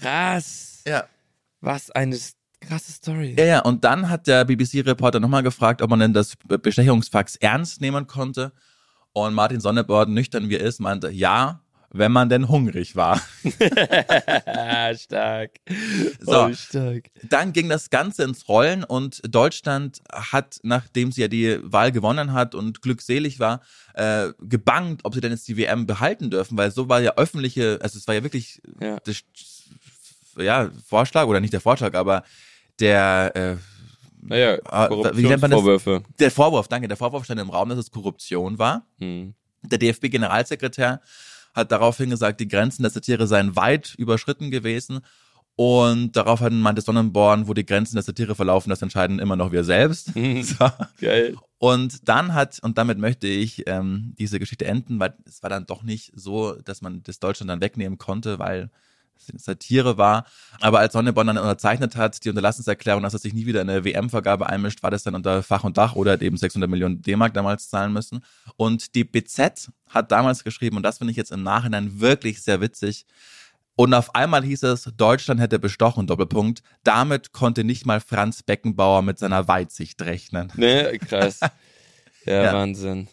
Krass. 0.01 0.83
Ja. 0.85 1.05
Was 1.61 1.89
eine 1.91 2.19
krasse 2.59 2.91
Story. 2.91 3.33
Ja, 3.39 3.45
ja, 3.45 3.59
und 3.61 3.85
dann 3.85 4.09
hat 4.09 4.27
der 4.27 4.43
BBC-Reporter 4.43 5.21
nochmal 5.21 5.41
gefragt, 5.41 5.81
ob 5.81 5.89
man 5.89 6.01
denn 6.01 6.11
das 6.11 6.35
Bestechungsfax 6.35 7.37
ernst 7.37 7.79
nehmen 7.79 8.07
konnte. 8.07 8.51
Und 9.13 9.33
Martin 9.33 9.61
Sonneborn, 9.61 10.13
nüchtern 10.13 10.49
wie 10.49 10.55
er 10.55 10.65
ist, 10.65 10.81
meinte, 10.81 11.09
ja, 11.11 11.61
wenn 11.89 12.11
man 12.11 12.29
denn 12.29 12.49
hungrig 12.49 12.95
war. 12.95 13.21
stark. 14.95 15.51
So, 16.19 16.45
oh, 16.45 16.53
stark. 16.53 17.09
Dann 17.23 17.53
ging 17.53 17.69
das 17.69 17.89
Ganze 17.89 18.23
ins 18.23 18.47
Rollen 18.47 18.83
und 18.83 19.21
Deutschland 19.27 20.01
hat, 20.11 20.59
nachdem 20.63 21.11
sie 21.11 21.21
ja 21.21 21.27
die 21.27 21.59
Wahl 21.63 21.91
gewonnen 21.91 22.33
hat 22.33 22.55
und 22.55 22.81
glückselig 22.81 23.39
war, 23.39 23.61
äh, 23.93 24.29
gebangt, 24.39 25.05
ob 25.05 25.13
sie 25.13 25.21
denn 25.21 25.31
jetzt 25.31 25.47
die 25.47 25.57
WM 25.57 25.85
behalten 25.85 26.29
dürfen, 26.29 26.57
weil 26.57 26.71
so 26.71 26.89
war 26.89 27.01
ja 27.01 27.15
öffentliche, 27.15 27.79
also 27.81 27.97
es 27.97 28.07
war 28.07 28.15
ja 28.15 28.23
wirklich 28.23 28.61
ja. 28.81 28.97
Das, 29.03 29.23
ja, 30.37 30.69
Vorschlag 30.85 31.25
oder 31.25 31.39
nicht 31.39 31.53
der 31.53 31.61
Vorschlag, 31.61 31.93
aber 31.95 32.23
der 32.79 33.31
äh, 33.35 33.55
Naja, 34.21 34.57
wie 34.57 35.23
nennt 35.23 35.41
man 35.41 35.51
das? 35.51 35.59
Korruptionsvorwürfe. 35.59 36.03
Der 36.19 36.31
Vorwurf, 36.31 36.67
danke, 36.67 36.87
der 36.87 36.97
Vorwurf 36.97 37.25
stand 37.25 37.39
im 37.39 37.49
Raum, 37.49 37.69
dass 37.69 37.79
es 37.79 37.91
Korruption 37.91 38.59
war. 38.59 38.85
Hm. 38.99 39.33
Der 39.63 39.79
DFB-Generalsekretär 39.79 41.01
hat 41.57 41.71
daraufhin 41.71 42.09
gesagt, 42.09 42.39
die 42.39 42.47
Grenzen 42.47 42.83
der 42.83 42.91
Satire 42.91 43.27
seien 43.27 43.55
weit 43.55 43.95
überschritten 43.97 44.51
gewesen. 44.51 45.01
Und 45.55 46.15
daraufhin 46.15 46.59
meinte 46.59 46.81
Sonnenborn, 46.81 47.47
wo 47.47 47.55
die 47.55 47.65
Grenzen 47.65 47.95
der 47.95 48.03
Satire 48.03 48.35
verlaufen, 48.35 48.69
das 48.69 48.83
entscheiden 48.83 49.17
immer 49.17 49.35
noch 49.35 49.51
wir 49.51 49.63
selbst. 49.63 50.15
Mhm. 50.15 50.43
So. 50.43 50.69
Geil. 51.01 51.35
Und 51.57 52.07
dann 52.07 52.35
hat, 52.35 52.59
und 52.61 52.77
damit 52.77 52.99
möchte 52.99 53.25
ich 53.25 53.63
ähm, 53.67 54.13
diese 54.19 54.37
Geschichte 54.37 54.65
enden, 54.65 54.99
weil 54.99 55.15
es 55.25 55.41
war 55.41 55.49
dann 55.49 55.65
doch 55.65 55.81
nicht 55.81 56.11
so, 56.15 56.53
dass 56.61 56.83
man 56.83 57.01
das 57.01 57.19
Deutschland 57.19 57.49
dann 57.49 57.61
wegnehmen 57.61 57.97
konnte, 57.97 58.37
weil 58.37 58.69
Satire 59.35 59.97
war. 59.97 60.25
Aber 60.61 60.79
als 60.79 60.93
Sonneborn 60.93 61.27
dann 61.27 61.37
unterzeichnet 61.37 61.95
hat, 61.95 62.23
die 62.23 62.29
Unterlassenserklärung, 62.29 63.03
dass 63.03 63.13
er 63.13 63.19
sich 63.19 63.33
nie 63.33 63.45
wieder 63.45 63.61
in 63.61 63.69
eine 63.69 63.83
WM-Vergabe 63.83 64.47
einmischt, 64.47 64.83
war 64.83 64.91
das 64.91 65.03
dann 65.03 65.15
unter 65.15 65.43
Fach 65.43 65.63
und 65.63 65.77
Dach 65.77 65.95
oder 65.95 66.13
hat 66.13 66.21
eben 66.21 66.37
600 66.37 66.69
Millionen 66.69 67.01
D-Mark 67.01 67.33
damals 67.33 67.69
zahlen 67.69 67.93
müssen. 67.93 68.23
Und 68.55 68.95
die 68.95 69.03
BZ 69.03 69.69
hat 69.89 70.11
damals 70.11 70.43
geschrieben, 70.43 70.77
und 70.77 70.83
das 70.83 70.97
finde 70.97 71.11
ich 71.11 71.17
jetzt 71.17 71.31
im 71.31 71.43
Nachhinein 71.43 71.99
wirklich 71.99 72.41
sehr 72.41 72.61
witzig, 72.61 73.05
und 73.79 73.93
auf 73.93 74.15
einmal 74.15 74.43
hieß 74.43 74.63
es, 74.63 74.91
Deutschland 74.97 75.39
hätte 75.39 75.59
bestochen, 75.59 76.07
Doppelpunkt. 76.07 76.63
Damit 76.83 77.31
konnte 77.31 77.63
nicht 77.63 77.85
mal 77.85 78.01
Franz 78.01 78.41
Beckenbauer 78.41 79.03
mit 79.03 79.19
seiner 79.19 79.47
Weitsicht 79.47 80.01
rechnen. 80.01 80.51
Ne, 80.55 80.97
krass. 80.99 81.39
Ja, 82.25 82.43
Ja. 82.43 82.53
Wahnsinn. 82.53 83.07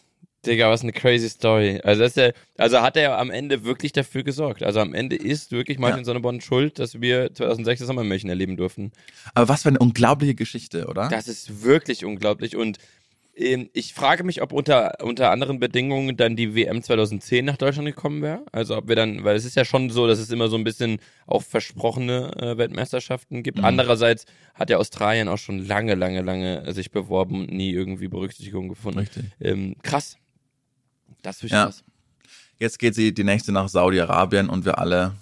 Digga, 0.45 0.69
was 0.69 0.81
eine 0.81 0.91
crazy 0.91 1.29
Story. 1.29 1.79
Also, 1.83 2.01
das 2.01 2.11
ist 2.11 2.17
ja, 2.17 2.31
also 2.57 2.81
hat 2.81 2.97
er 2.97 3.17
am 3.17 3.29
Ende 3.29 3.63
wirklich 3.63 3.91
dafür 3.91 4.23
gesorgt. 4.23 4.63
Also 4.63 4.79
am 4.79 4.93
Ende 4.93 5.15
ist 5.15 5.51
wirklich 5.51 5.79
Martin 5.79 6.05
Sonneborn 6.05 6.41
schuld, 6.41 6.79
dass 6.79 7.01
wir 7.01 7.33
2006 7.33 7.79
das 7.79 7.87
Sommermärchen 7.87 8.29
erleben 8.29 8.57
durften. 8.57 8.91
Aber 9.33 9.49
was 9.49 9.63
für 9.63 9.69
eine 9.69 9.79
unglaubliche 9.79 10.35
Geschichte, 10.35 10.87
oder? 10.87 11.09
Das 11.09 11.27
ist 11.27 11.63
wirklich 11.63 12.05
unglaublich. 12.05 12.55
Und 12.55 12.79
ähm, 13.35 13.69
ich 13.73 13.93
frage 13.93 14.23
mich, 14.23 14.41
ob 14.41 14.53
unter, 14.53 15.03
unter 15.03 15.31
anderen 15.31 15.59
Bedingungen 15.59 16.15
dann 16.15 16.35
die 16.35 16.55
WM 16.55 16.81
2010 16.81 17.43
nach 17.43 17.57
Deutschland 17.57 17.87
gekommen 17.87 18.21
wäre. 18.21 18.45
Also 18.51 18.77
ob 18.77 18.87
wir 18.87 18.95
dann, 18.95 19.23
weil 19.23 19.35
es 19.35 19.45
ist 19.45 19.55
ja 19.55 19.65
schon 19.65 19.89
so, 19.89 20.07
dass 20.07 20.19
es 20.19 20.31
immer 20.31 20.47
so 20.47 20.55
ein 20.55 20.63
bisschen 20.63 20.99
auch 21.27 21.43
versprochene 21.43 22.31
äh, 22.37 22.57
Weltmeisterschaften 22.57 23.43
gibt. 23.43 23.59
Mhm. 23.59 23.65
Andererseits 23.65 24.25
hat 24.53 24.69
ja 24.69 24.77
Australien 24.77 25.27
auch 25.27 25.37
schon 25.37 25.65
lange, 25.65 25.95
lange, 25.95 26.21
lange 26.21 26.73
sich 26.73 26.91
beworben 26.91 27.41
und 27.41 27.51
nie 27.51 27.71
irgendwie 27.71 28.07
Berücksichtigung 28.07 28.69
gefunden. 28.69 28.99
Richtig. 28.99 29.25
Ähm, 29.41 29.75
krass. 29.83 30.17
Das 31.25 31.41
ist 31.43 31.51
Ja. 31.51 31.65
krass. 31.65 31.83
Jetzt 32.59 32.79
geht 32.79 32.95
sie 32.95 33.13
die 33.13 33.23
nächste 33.23 33.51
nach 33.51 33.67
Saudi-Arabien 33.67 34.47
und 34.49 34.63
wir 34.65 34.77
alle 34.79 35.13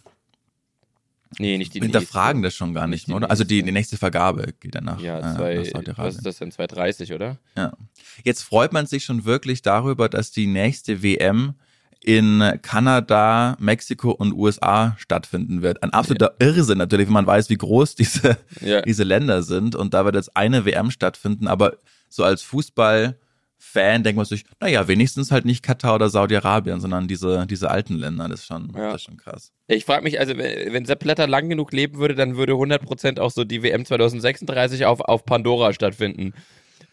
Nee, 1.39 1.57
nicht 1.57 1.73
die 1.73 1.79
hinterfragen 1.79 2.41
nächste. 2.41 2.47
das 2.49 2.55
schon 2.67 2.73
gar 2.75 2.85
nicht, 2.87 3.07
Nicht 3.07 3.15
oder? 3.15 3.31
Also 3.31 3.43
die, 3.43 3.55
nächste. 3.55 3.65
die 3.65 3.71
nächste 3.71 3.97
Vergabe 3.97 4.53
geht 4.59 4.75
dann 4.75 4.83
nach, 4.83 4.99
Ja, 5.01 5.17
äh, 5.17 5.21
zwei, 5.35 5.53
nach 5.55 5.59
was 5.61 5.67
ist 5.67 5.71
Saudi-Arabien. 5.73 6.23
das 6.23 6.37
denn? 6.37 6.51
230, 6.51 7.13
oder? 7.13 7.37
Ja. 7.57 7.73
Jetzt 8.23 8.43
freut 8.43 8.71
man 8.71 8.85
sich 8.85 9.03
schon 9.03 9.25
wirklich 9.25 9.63
darüber, 9.63 10.09
dass 10.09 10.29
die 10.31 10.45
nächste 10.45 11.01
WM 11.01 11.55
in 12.01 12.43
Kanada, 12.61 13.55
Mexiko 13.59 14.11
und 14.11 14.33
USA 14.33 14.95
stattfinden 14.99 15.61
wird. 15.63 15.81
Ein 15.81 15.91
absoluter 15.91 16.35
Irrsinn 16.37 16.77
natürlich, 16.77 17.07
wenn 17.07 17.13
man 17.13 17.25
weiß, 17.25 17.49
wie 17.49 17.57
groß 17.57 17.95
diese, 17.95 18.37
Ja. 18.61 18.81
diese 18.81 19.03
Länder 19.03 19.41
sind. 19.41 19.73
Und 19.75 19.93
da 19.95 20.05
wird 20.05 20.13
jetzt 20.15 20.35
eine 20.37 20.65
WM 20.65 20.91
stattfinden, 20.91 21.47
aber 21.47 21.77
so 22.09 22.23
als 22.23 22.43
Fußballfan 23.63 24.03
denkt 24.03 24.17
man 24.17 24.25
sich, 24.25 24.45
naja, 24.59 24.87
wenigstens 24.87 25.31
halt 25.31 25.45
nicht 25.45 25.63
Katar 25.63 25.95
oder 25.95 26.09
Saudi-Arabien, 26.09 26.79
sondern 26.79 27.07
diese, 27.07 27.45
diese 27.47 27.69
alten 27.71 27.95
Länder. 27.95 28.27
Das 28.29 28.41
ist 28.41 28.45
schon, 28.47 28.71
Ja. 28.75 28.87
das 28.91 28.95
ist 28.95 29.03
schon 29.03 29.17
krass. 29.17 29.51
Ich 29.67 29.85
frage 29.85 30.03
mich, 30.03 30.19
also 30.19 30.37
wenn 30.37 30.85
Sepp 30.85 30.99
Blatter 30.99 31.27
lang 31.27 31.49
genug 31.49 31.71
leben 31.71 31.97
würde, 31.97 32.15
dann 32.15 32.35
würde 32.37 32.53
100% 32.53 33.19
auch 33.19 33.31
so 33.31 33.43
die 33.43 33.63
WM 33.63 33.85
2036 33.85 34.85
auf, 34.85 35.01
auf 35.01 35.25
Pandora 35.25 35.73
stattfinden. 35.73 36.33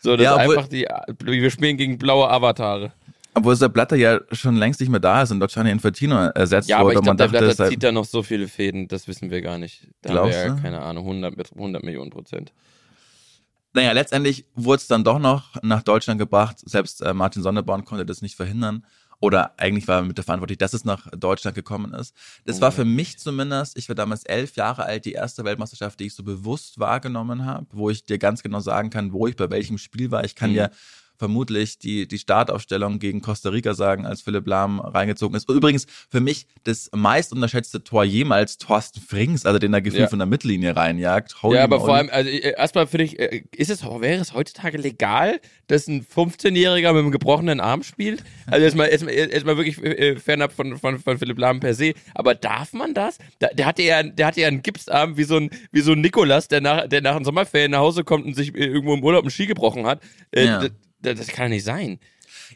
So, 0.00 0.16
das 0.16 0.24
Ja, 0.24 0.36
ist 0.36 0.40
obwohl- 0.42 0.56
einfach 0.56 0.68
die, 0.68 0.86
wir 1.26 1.50
spielen 1.50 1.76
gegen 1.76 1.98
blaue 1.98 2.28
Avatare. 2.30 2.92
Obwohl 3.34 3.56
der 3.56 3.68
Blatter 3.68 3.94
ja 3.96 4.18
schon 4.32 4.56
längst 4.56 4.80
nicht 4.80 4.88
mehr 4.90 4.98
da 4.98 5.22
ist 5.22 5.30
und 5.30 5.38
dort 5.38 5.52
Gianni 5.52 5.70
Infantino 5.70 6.16
ersetzt 6.16 6.68
Ja, 6.68 6.78
aber 6.78 6.86
wurde. 6.86 7.00
ich 7.00 7.06
man 7.06 7.16
glaube, 7.16 7.30
der 7.32 7.40
dachte, 7.42 7.54
Blatter 7.56 7.70
zieht 7.70 7.82
da 7.82 7.92
noch 7.92 8.04
so 8.04 8.22
viele 8.24 8.48
Fäden, 8.48 8.88
das 8.88 9.06
wissen 9.06 9.30
wir 9.30 9.40
gar 9.40 9.56
nicht. 9.58 9.86
Da 10.02 10.08
haben 10.10 10.14
Glaubst 10.16 10.34
wir 10.38 10.46
ja, 10.46 10.54
du? 10.54 10.62
keine 10.62 10.80
Ahnung, 10.82 11.04
100, 11.04 11.36
mit 11.36 11.52
100 11.52 11.84
Millionen 11.84 12.10
Prozent. 12.10 12.52
Naja, 13.72 13.92
letztendlich 13.92 14.46
wurde 14.54 14.80
es 14.80 14.88
dann 14.88 15.04
doch 15.04 15.18
noch 15.18 15.54
nach 15.62 15.82
Deutschland 15.82 16.18
gebracht. 16.18 16.58
Selbst 16.64 17.02
äh, 17.02 17.14
Martin 17.14 17.42
Sonneborn 17.42 17.84
konnte 17.84 18.04
das 18.04 18.20
nicht 18.22 18.34
verhindern. 18.36 18.84
Oder 19.22 19.52
eigentlich 19.58 19.86
war 19.86 19.96
er 19.96 20.02
mit 20.02 20.16
der 20.16 20.24
verantwortlich, 20.24 20.56
dass 20.58 20.72
es 20.72 20.86
nach 20.86 21.06
Deutschland 21.10 21.54
gekommen 21.54 21.92
ist. 21.92 22.14
Das 22.46 22.62
war 22.62 22.72
für 22.72 22.86
mich 22.86 23.18
zumindest, 23.18 23.76
ich 23.76 23.86
war 23.88 23.94
damals 23.94 24.24
elf 24.24 24.56
Jahre 24.56 24.84
alt, 24.84 25.04
die 25.04 25.12
erste 25.12 25.44
Weltmeisterschaft, 25.44 26.00
die 26.00 26.06
ich 26.06 26.14
so 26.14 26.22
bewusst 26.22 26.80
wahrgenommen 26.80 27.44
habe, 27.44 27.66
wo 27.72 27.90
ich 27.90 28.06
dir 28.06 28.16
ganz 28.18 28.42
genau 28.42 28.60
sagen 28.60 28.88
kann, 28.88 29.12
wo 29.12 29.26
ich 29.26 29.36
bei 29.36 29.50
welchem 29.50 29.76
Spiel 29.76 30.10
war. 30.10 30.24
Ich 30.24 30.34
kann 30.34 30.50
Mhm. 30.50 30.54
dir 30.54 30.70
vermutlich 31.20 31.78
die, 31.78 32.08
die 32.08 32.18
Startaufstellung 32.18 32.98
gegen 32.98 33.20
Costa 33.20 33.50
Rica 33.50 33.74
sagen, 33.74 34.06
als 34.06 34.22
Philipp 34.22 34.46
Lahm 34.46 34.80
reingezogen 34.80 35.36
ist. 35.36 35.48
Übrigens 35.50 35.86
für 36.08 36.20
mich 36.20 36.46
das 36.64 36.90
meist 36.94 37.30
unterschätzte 37.32 37.84
Tor 37.84 38.04
jemals 38.04 38.56
Thorsten 38.56 39.00
Frings, 39.02 39.44
also 39.44 39.58
den 39.58 39.74
er 39.74 39.82
gefühlt 39.82 40.00
Ja. 40.04 40.08
von 40.08 40.18
der 40.18 40.26
Mittellinie 40.26 40.74
reinjagt. 40.74 41.42
Holy 41.42 41.56
ja, 41.58 41.64
aber 41.64 41.78
vor 41.78 41.94
allem, 41.94 42.08
also 42.10 42.30
äh, 42.30 42.54
erstmal 42.56 42.86
finde 42.86 43.04
ich, 43.04 43.18
äh, 43.18 43.42
ist 43.54 43.70
es, 43.70 43.84
wäre 43.84 44.20
es 44.20 44.32
heutzutage 44.32 44.78
legal, 44.78 45.40
dass 45.66 45.86
ein 45.88 46.02
15-Jähriger 46.04 46.92
mit 46.94 47.02
einem 47.02 47.10
gebrochenen 47.10 47.60
Arm 47.60 47.82
spielt? 47.82 48.24
Also 48.46 48.64
erstmal, 48.64 48.88
erstmal, 48.88 49.12
erstmal 49.14 49.58
wirklich 49.58 49.78
äh, 49.84 50.16
fernab 50.16 50.52
von, 50.52 50.78
von, 50.78 50.98
von 50.98 51.18
Philipp 51.18 51.38
Lahm 51.38 51.60
per 51.60 51.74
se. 51.74 51.92
Aber 52.14 52.34
darf 52.34 52.72
man 52.72 52.94
das? 52.94 53.18
Da, 53.40 53.48
der 53.48 53.66
hatte 53.66 53.82
ja, 53.82 54.02
der 54.02 54.26
hatte 54.26 54.40
ja 54.40 54.48
einen 54.48 54.62
Gipsarm 54.62 55.18
wie 55.18 55.24
so 55.24 55.36
ein, 55.36 55.50
wie 55.70 55.82
so 55.82 55.92
ein 55.92 56.00
Nikolas, 56.00 56.48
der 56.48 56.62
nach, 56.62 56.88
der 56.88 57.02
nach 57.02 57.16
den 57.16 57.24
Sommerferien 57.26 57.72
nach 57.72 57.80
Hause 57.80 58.04
kommt 58.04 58.24
und 58.24 58.34
sich 58.34 58.54
irgendwo 58.54 58.94
im 58.94 59.04
Urlaub 59.04 59.22
einen 59.24 59.30
Ski 59.30 59.46
gebrochen 59.46 59.86
hat. 59.86 60.00
Äh, 60.30 60.46
Ja. 60.46 60.64
Das, 61.02 61.26
kann 61.28 61.47
ja 61.47 61.49
nicht 61.50 61.64
sein. 61.64 61.99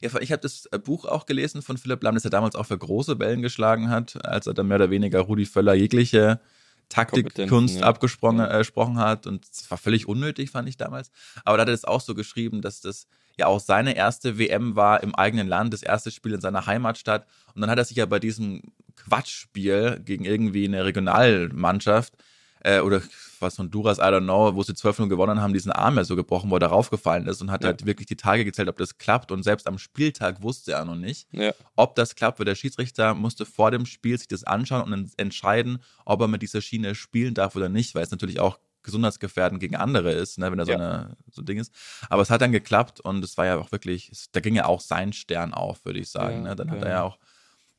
Ja, 0.01 0.11
ich 0.21 0.33
habe 0.33 0.43
das 0.43 0.67
äh, 0.67 0.79
Buch 0.79 1.05
auch 1.05 1.27
gelesen 1.27 1.63
von 1.63 1.79
Philipp 1.79 2.03
Lahm, 2.03 2.15
das 2.15 2.25
er 2.25 2.31
damals 2.31 2.55
auch 2.55 2.67
für 2.67 2.79
große 2.79 3.19
Wellen 3.19 3.43
geschlagen 3.43 3.91
hat, 3.91 4.25
als 4.25 4.47
er 4.47 4.55
dann 4.55 4.69
mehr 4.69 4.77
oder 4.77 4.91
weniger 4.91 5.21
Rudi 5.21 5.47
Völler 5.47 5.75
jegliche 5.75 6.41
Taktikkunst 6.89 7.81
ja. 7.81 7.87
abgesprochen 7.87 8.41
äh, 8.41 8.99
hat 8.99 9.27
und 9.27 9.47
es 9.51 9.71
war 9.71 9.79
völlig 9.79 10.07
unnötig, 10.07 10.51
fand 10.51 10.69
ich 10.69 10.77
damals. 10.77 11.11
Aber 11.45 11.57
da 11.57 11.63
hat 11.63 11.69
er 11.69 11.73
das 11.73 11.85
auch 11.85 12.01
so 12.01 12.15
geschrieben, 12.15 12.61
dass 12.63 12.81
das 12.81 13.07
ja 13.37 13.47
auch 13.47 13.61
seine 13.61 13.97
erste 13.97 14.39
WM 14.39 14.77
war 14.77 15.03
im 15.03 15.15
eigenen 15.15 15.49
Land, 15.49 15.73
das 15.73 15.83
erste 15.83 16.11
Spiel 16.11 16.35
in 16.35 16.41
seiner 16.41 16.67
Heimatstadt. 16.67 17.27
Und 17.55 17.63
dann 17.63 17.71
hat 17.71 17.79
er 17.79 17.85
sich 17.85 17.97
ja 17.97 18.07
bei 18.07 18.19
diesem 18.19 18.63
Quatschspiel 18.97 20.01
gegen 20.05 20.25
irgendwie 20.25 20.67
eine 20.67 20.85
Regionalmannschaft 20.85 22.15
äh, 22.65 22.81
oder 22.81 23.01
was 23.41 23.59
Honduras, 23.59 23.99
I 23.99 24.03
don't 24.03 24.23
know, 24.25 24.55
wo 24.55 24.63
sie 24.63 24.73
12-0 24.73 25.09
gewonnen 25.09 25.41
haben, 25.41 25.53
diesen 25.53 25.71
Arm 25.71 25.97
ja 25.97 26.05
so 26.05 26.17
gebrochen, 26.17 26.51
wo 26.51 26.57
er 26.57 26.67
raufgefallen 26.67 27.27
ist 27.27 27.41
und 27.43 27.51
hat 27.51 27.63
Ja. 27.63 27.69
halt 27.69 27.85
wirklich 27.87 28.07
die 28.07 28.17
Tage 28.17 28.45
gezählt, 28.45 28.69
ob 28.69 28.79
das 28.79 28.97
klappt. 28.99 29.31
Und 29.31 29.43
selbst 29.43 29.67
am 29.69 29.79
Spieltag 29.79 30.43
wusste 30.43 30.73
er 30.73 30.85
noch 30.85 30.95
nicht, 30.97 31.29
Ja. 31.33 31.53
ob 31.77 31.95
das 31.95 32.15
klappt, 32.17 32.39
weil 32.39 32.47
der 32.47 32.55
Schiedsrichter 32.55 33.15
musste 33.15 33.45
vor 33.47 33.71
dem 33.71 33.87
Spiel 33.87 34.17
sich 34.19 34.29
das 34.29 34.45
anschauen 34.45 34.83
und 34.83 34.93
en- 34.93 35.11
entscheiden, 35.19 35.79
ob 36.05 36.21
er 36.23 36.29
mit 36.29 36.43
dieser 36.43 36.61
Schiene 36.63 36.95
spielen 36.95 37.35
darf 37.35 37.55
oder 37.55 37.69
nicht, 37.69 37.95
weil 37.95 38.03
es 38.03 38.11
natürlich 38.11 38.41
auch 38.41 38.59
gesundheitsgefährdend 38.83 39.61
gegen 39.61 39.77
andere 39.77 40.13
ist, 40.13 40.39
ne, 40.39 40.51
wenn 40.53 40.59
er 40.59 40.67
so, 40.67 40.73
Ja. 40.73 40.77
eine, 40.79 41.17
so 41.33 41.43
ein 41.43 41.47
Ding 41.47 41.59
ist. 41.59 41.73
Aber 42.11 42.23
es 42.23 42.31
hat 42.31 42.41
dann 42.43 42.53
geklappt 42.53 43.01
und 43.01 43.25
es 43.25 43.37
war 43.37 43.47
ja 43.47 43.57
auch 43.59 43.73
wirklich, 43.73 44.11
da 44.33 44.41
ging 44.41 44.55
ja 44.55 44.67
auch 44.67 44.81
sein 44.81 45.13
Stern 45.13 45.53
auf, 45.55 45.85
würde 45.85 45.99
ich 45.99 46.09
sagen. 46.11 46.45
Ja, 46.45 46.51
ne? 46.51 46.57
Dann 46.57 46.71
hat 46.71 46.79
ja. 46.81 46.85
er 46.85 46.91
ja 46.93 47.03
auch 47.03 47.19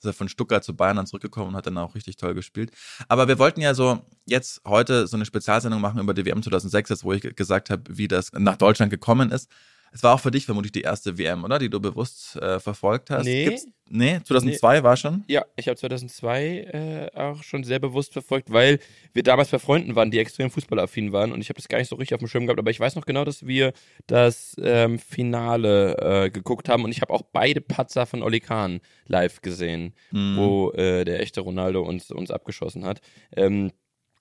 ist 0.06 0.14
er 0.14 0.14
von 0.14 0.30
Stuttgart 0.30 0.64
zu 0.64 0.76
Bayern 0.76 0.98
dann 0.98 1.08
zurückgekommen 1.08 1.50
und 1.50 1.56
hat 1.56 1.66
dann 1.66 1.78
auch 1.78 1.96
richtig 1.96 2.18
toll 2.18 2.34
gespielt. 2.34 2.72
Aber 3.08 3.28
wir 3.28 3.40
wollten 3.40 3.62
ja 3.62 3.74
so 3.74 4.02
jetzt 4.26 4.62
heute 4.66 5.08
so 5.08 5.18
eine 5.18 5.26
Spezialsendung 5.26 5.82
machen 5.82 6.00
über 6.00 6.14
die 6.14 6.26
WM 6.26 6.42
2006, 6.42 6.90
jetzt 6.90 7.04
wo 7.04 7.14
ich 7.14 7.22
ge- 7.22 7.34
gesagt 7.34 7.70
habe, 7.70 7.84
wie 7.90 8.08
das 8.08 8.32
nach 8.34 8.58
Deutschland 8.58 8.90
gekommen 8.92 9.32
ist. 9.32 9.50
Es 9.92 10.04
war 10.04 10.14
auch 10.16 10.20
für 10.20 10.32
dich 10.32 10.46
vermutlich 10.46 10.72
die 10.74 10.82
erste 10.82 11.18
WM, 11.18 11.44
oder? 11.44 11.58
Die 11.60 11.70
du 11.70 11.80
bewusst 11.80 12.36
äh, 12.36 12.60
verfolgt 12.60 13.10
hast. 13.10 13.26
Nee. 13.26 13.46
Gibt's, 13.46 13.68
nee, 13.90 14.20
2002 14.24 14.84
war 14.84 14.98
schon. 14.98 15.24
Ja, 15.28 15.46
ich 15.56 15.68
habe 15.68 15.78
2002 15.78 17.10
äh, 17.14 17.18
auch 17.18 17.44
schon 17.44 17.64
sehr 17.64 17.80
bewusst 17.80 18.12
verfolgt, 18.14 18.52
weil 18.52 18.80
wir 19.14 19.24
damals 19.24 19.50
bei 19.50 19.60
Freunden 19.60 19.96
waren, 19.96 20.12
die 20.12 20.20
extrem 20.20 20.50
fußballaffin 20.50 21.14
waren 21.14 21.32
und 21.32 21.40
ich 21.40 21.48
habe 21.50 21.58
das 21.58 21.68
gar 21.70 21.78
nicht 21.78 21.88
so 21.88 21.96
richtig 21.96 22.16
auf 22.16 22.20
dem 22.20 22.28
Schirm 22.28 22.46
gehabt, 22.46 22.60
aber 22.60 22.72
ich 22.72 22.80
weiß 22.80 22.96
noch 22.96 23.06
genau, 23.06 23.24
dass 23.24 23.46
wir 23.48 23.72
das 24.08 24.56
ähm, 24.62 25.00
Finale 25.00 26.26
äh, 26.26 26.30
geguckt 26.30 26.68
haben 26.68 26.84
und 26.84 26.92
ich 26.92 27.02
habe 27.02 27.14
auch 27.14 27.22
beide 27.32 27.62
Patzer 27.62 28.06
von 28.06 28.22
Oli 28.22 28.40
Kahn 28.42 28.82
live 29.08 29.42
gesehen, 29.42 29.94
Mhm. 30.12 30.36
wo 30.38 30.72
äh, 30.72 31.06
der 31.06 31.22
echte 31.22 31.42
Ronaldo 31.42 31.82
uns, 31.82 32.12
uns 32.12 32.32
abgeschossen 32.32 32.84
hat. 32.86 33.00
Ähm, 33.36 33.72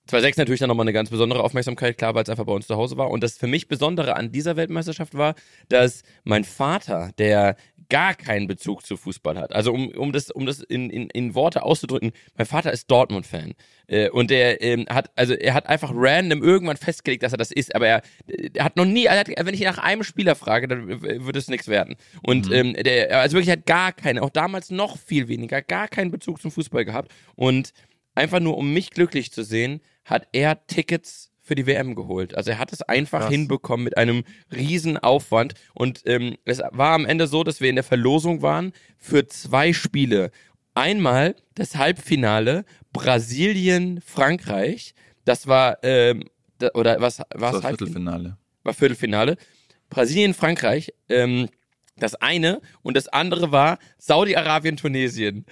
2006 0.07 0.37
natürlich 0.37 0.59
dann 0.59 0.69
nochmal 0.69 0.83
eine 0.83 0.93
ganz 0.93 1.09
besondere 1.09 1.43
Aufmerksamkeit, 1.43 1.97
klar, 1.97 2.13
weil 2.13 2.23
es 2.23 2.29
einfach 2.29 2.45
bei 2.45 2.53
uns 2.53 2.67
zu 2.67 2.75
Hause 2.75 2.97
war. 2.97 3.09
Und 3.09 3.23
das 3.23 3.37
für 3.37 3.47
mich 3.47 3.67
Besondere 3.67 4.15
an 4.15 4.31
dieser 4.31 4.55
Weltmeisterschaft 4.55 5.15
war, 5.15 5.35
dass 5.67 6.03
mein 6.23 6.43
Vater, 6.43 7.11
der 7.17 7.55
gar 7.89 8.15
keinen 8.15 8.47
Bezug 8.47 8.85
zu 8.85 8.97
Fußball 8.97 9.37
hat, 9.37 9.53
also 9.53 9.71
um, 9.71 9.89
um 9.89 10.11
das, 10.11 10.31
um 10.31 10.45
das 10.45 10.59
in, 10.59 10.89
in, 10.89 11.09
in 11.09 11.35
Worte 11.35 11.63
auszudrücken, 11.63 12.11
mein 12.35 12.47
Vater 12.47 12.71
ist 12.71 12.89
Dortmund-Fan. 12.89 13.53
Äh, 13.87 14.09
und 14.09 14.31
der 14.31 14.61
ähm, 14.61 14.85
hat, 14.89 15.11
also 15.15 15.33
er 15.33 15.53
hat 15.53 15.67
einfach 15.67 15.91
random 15.93 16.43
irgendwann 16.43 16.77
festgelegt, 16.77 17.23
dass 17.23 17.33
er 17.33 17.37
das 17.37 17.51
ist, 17.51 17.75
aber 17.75 17.87
er, 17.87 18.01
er 18.53 18.65
hat 18.65 18.75
noch 18.75 18.85
nie, 18.85 19.07
hat, 19.07 19.27
wenn 19.27 19.53
ich 19.53 19.61
nach 19.61 19.77
einem 19.77 20.03
Spieler 20.03 20.35
frage, 20.35 20.67
dann 20.67 21.01
wird 21.01 21.35
es 21.35 21.47
nichts 21.47 21.67
werden. 21.67 21.95
Und 22.23 22.51
ähm, 22.51 22.73
der, 22.73 23.19
also 23.19 23.37
wirklich 23.37 23.51
hat 23.51 23.65
gar 23.65 23.91
keine, 23.91 24.21
auch 24.23 24.31
damals 24.31 24.71
noch 24.71 24.97
viel 24.97 25.27
weniger, 25.27 25.61
gar 25.61 25.87
keinen 25.87 26.11
Bezug 26.11 26.41
zum 26.41 26.51
Fußball 26.51 26.85
gehabt. 26.85 27.11
Und 27.35 27.73
einfach 28.15 28.39
nur 28.39 28.57
um 28.57 28.73
mich 28.73 28.91
glücklich 28.91 29.31
zu 29.31 29.43
sehen, 29.43 29.81
hat 30.03 30.27
er 30.31 30.65
Tickets 30.67 31.31
für 31.41 31.55
die 31.55 31.67
WM 31.67 31.93
geholt. 31.93 32.35
Also 32.35 32.51
er 32.51 32.57
hat 32.57 32.73
es 32.73 32.81
einfach 32.81 33.21
Krass. 33.21 33.31
hinbekommen 33.31 33.83
mit 33.83 33.97
einem 33.97 34.23
riesen 34.51 34.97
Aufwand. 34.97 35.53
Und 35.75 36.01
ähm, 36.05 36.37
es 36.43 36.59
war 36.71 36.93
am 36.93 37.05
Ende 37.05 37.27
so, 37.27 37.43
dass 37.43 37.61
wir 37.61 37.69
in 37.69 37.75
der 37.75 37.83
Verlosung 37.83 38.41
waren 38.41 38.73
für 38.97 39.27
zwei 39.27 39.71
Spiele. 39.71 40.31
Einmal 40.73 41.35
das 41.53 41.75
Halbfinale 41.75 42.65
Brasilien-Frankreich. 42.93 44.95
Das 45.23 45.47
war, 45.47 45.77
ähm, 45.83 46.23
da, 46.57 46.69
oder 46.73 46.99
was 46.99 47.19
war 47.19 47.51
Das 47.51 47.63
war? 47.63 47.69
Viertelfinale. 47.69 48.37
war 48.63 48.73
Viertelfinale. 48.73 49.37
Brasilien, 49.89 50.33
Frankreich, 50.33 50.93
ähm, 51.09 51.47
das 51.97 52.15
eine 52.15 52.59
und 52.81 52.97
das 52.97 53.07
andere 53.07 53.51
war 53.51 53.77
Saudi-Arabien, 53.97 54.77
Tunesien. 54.77 55.45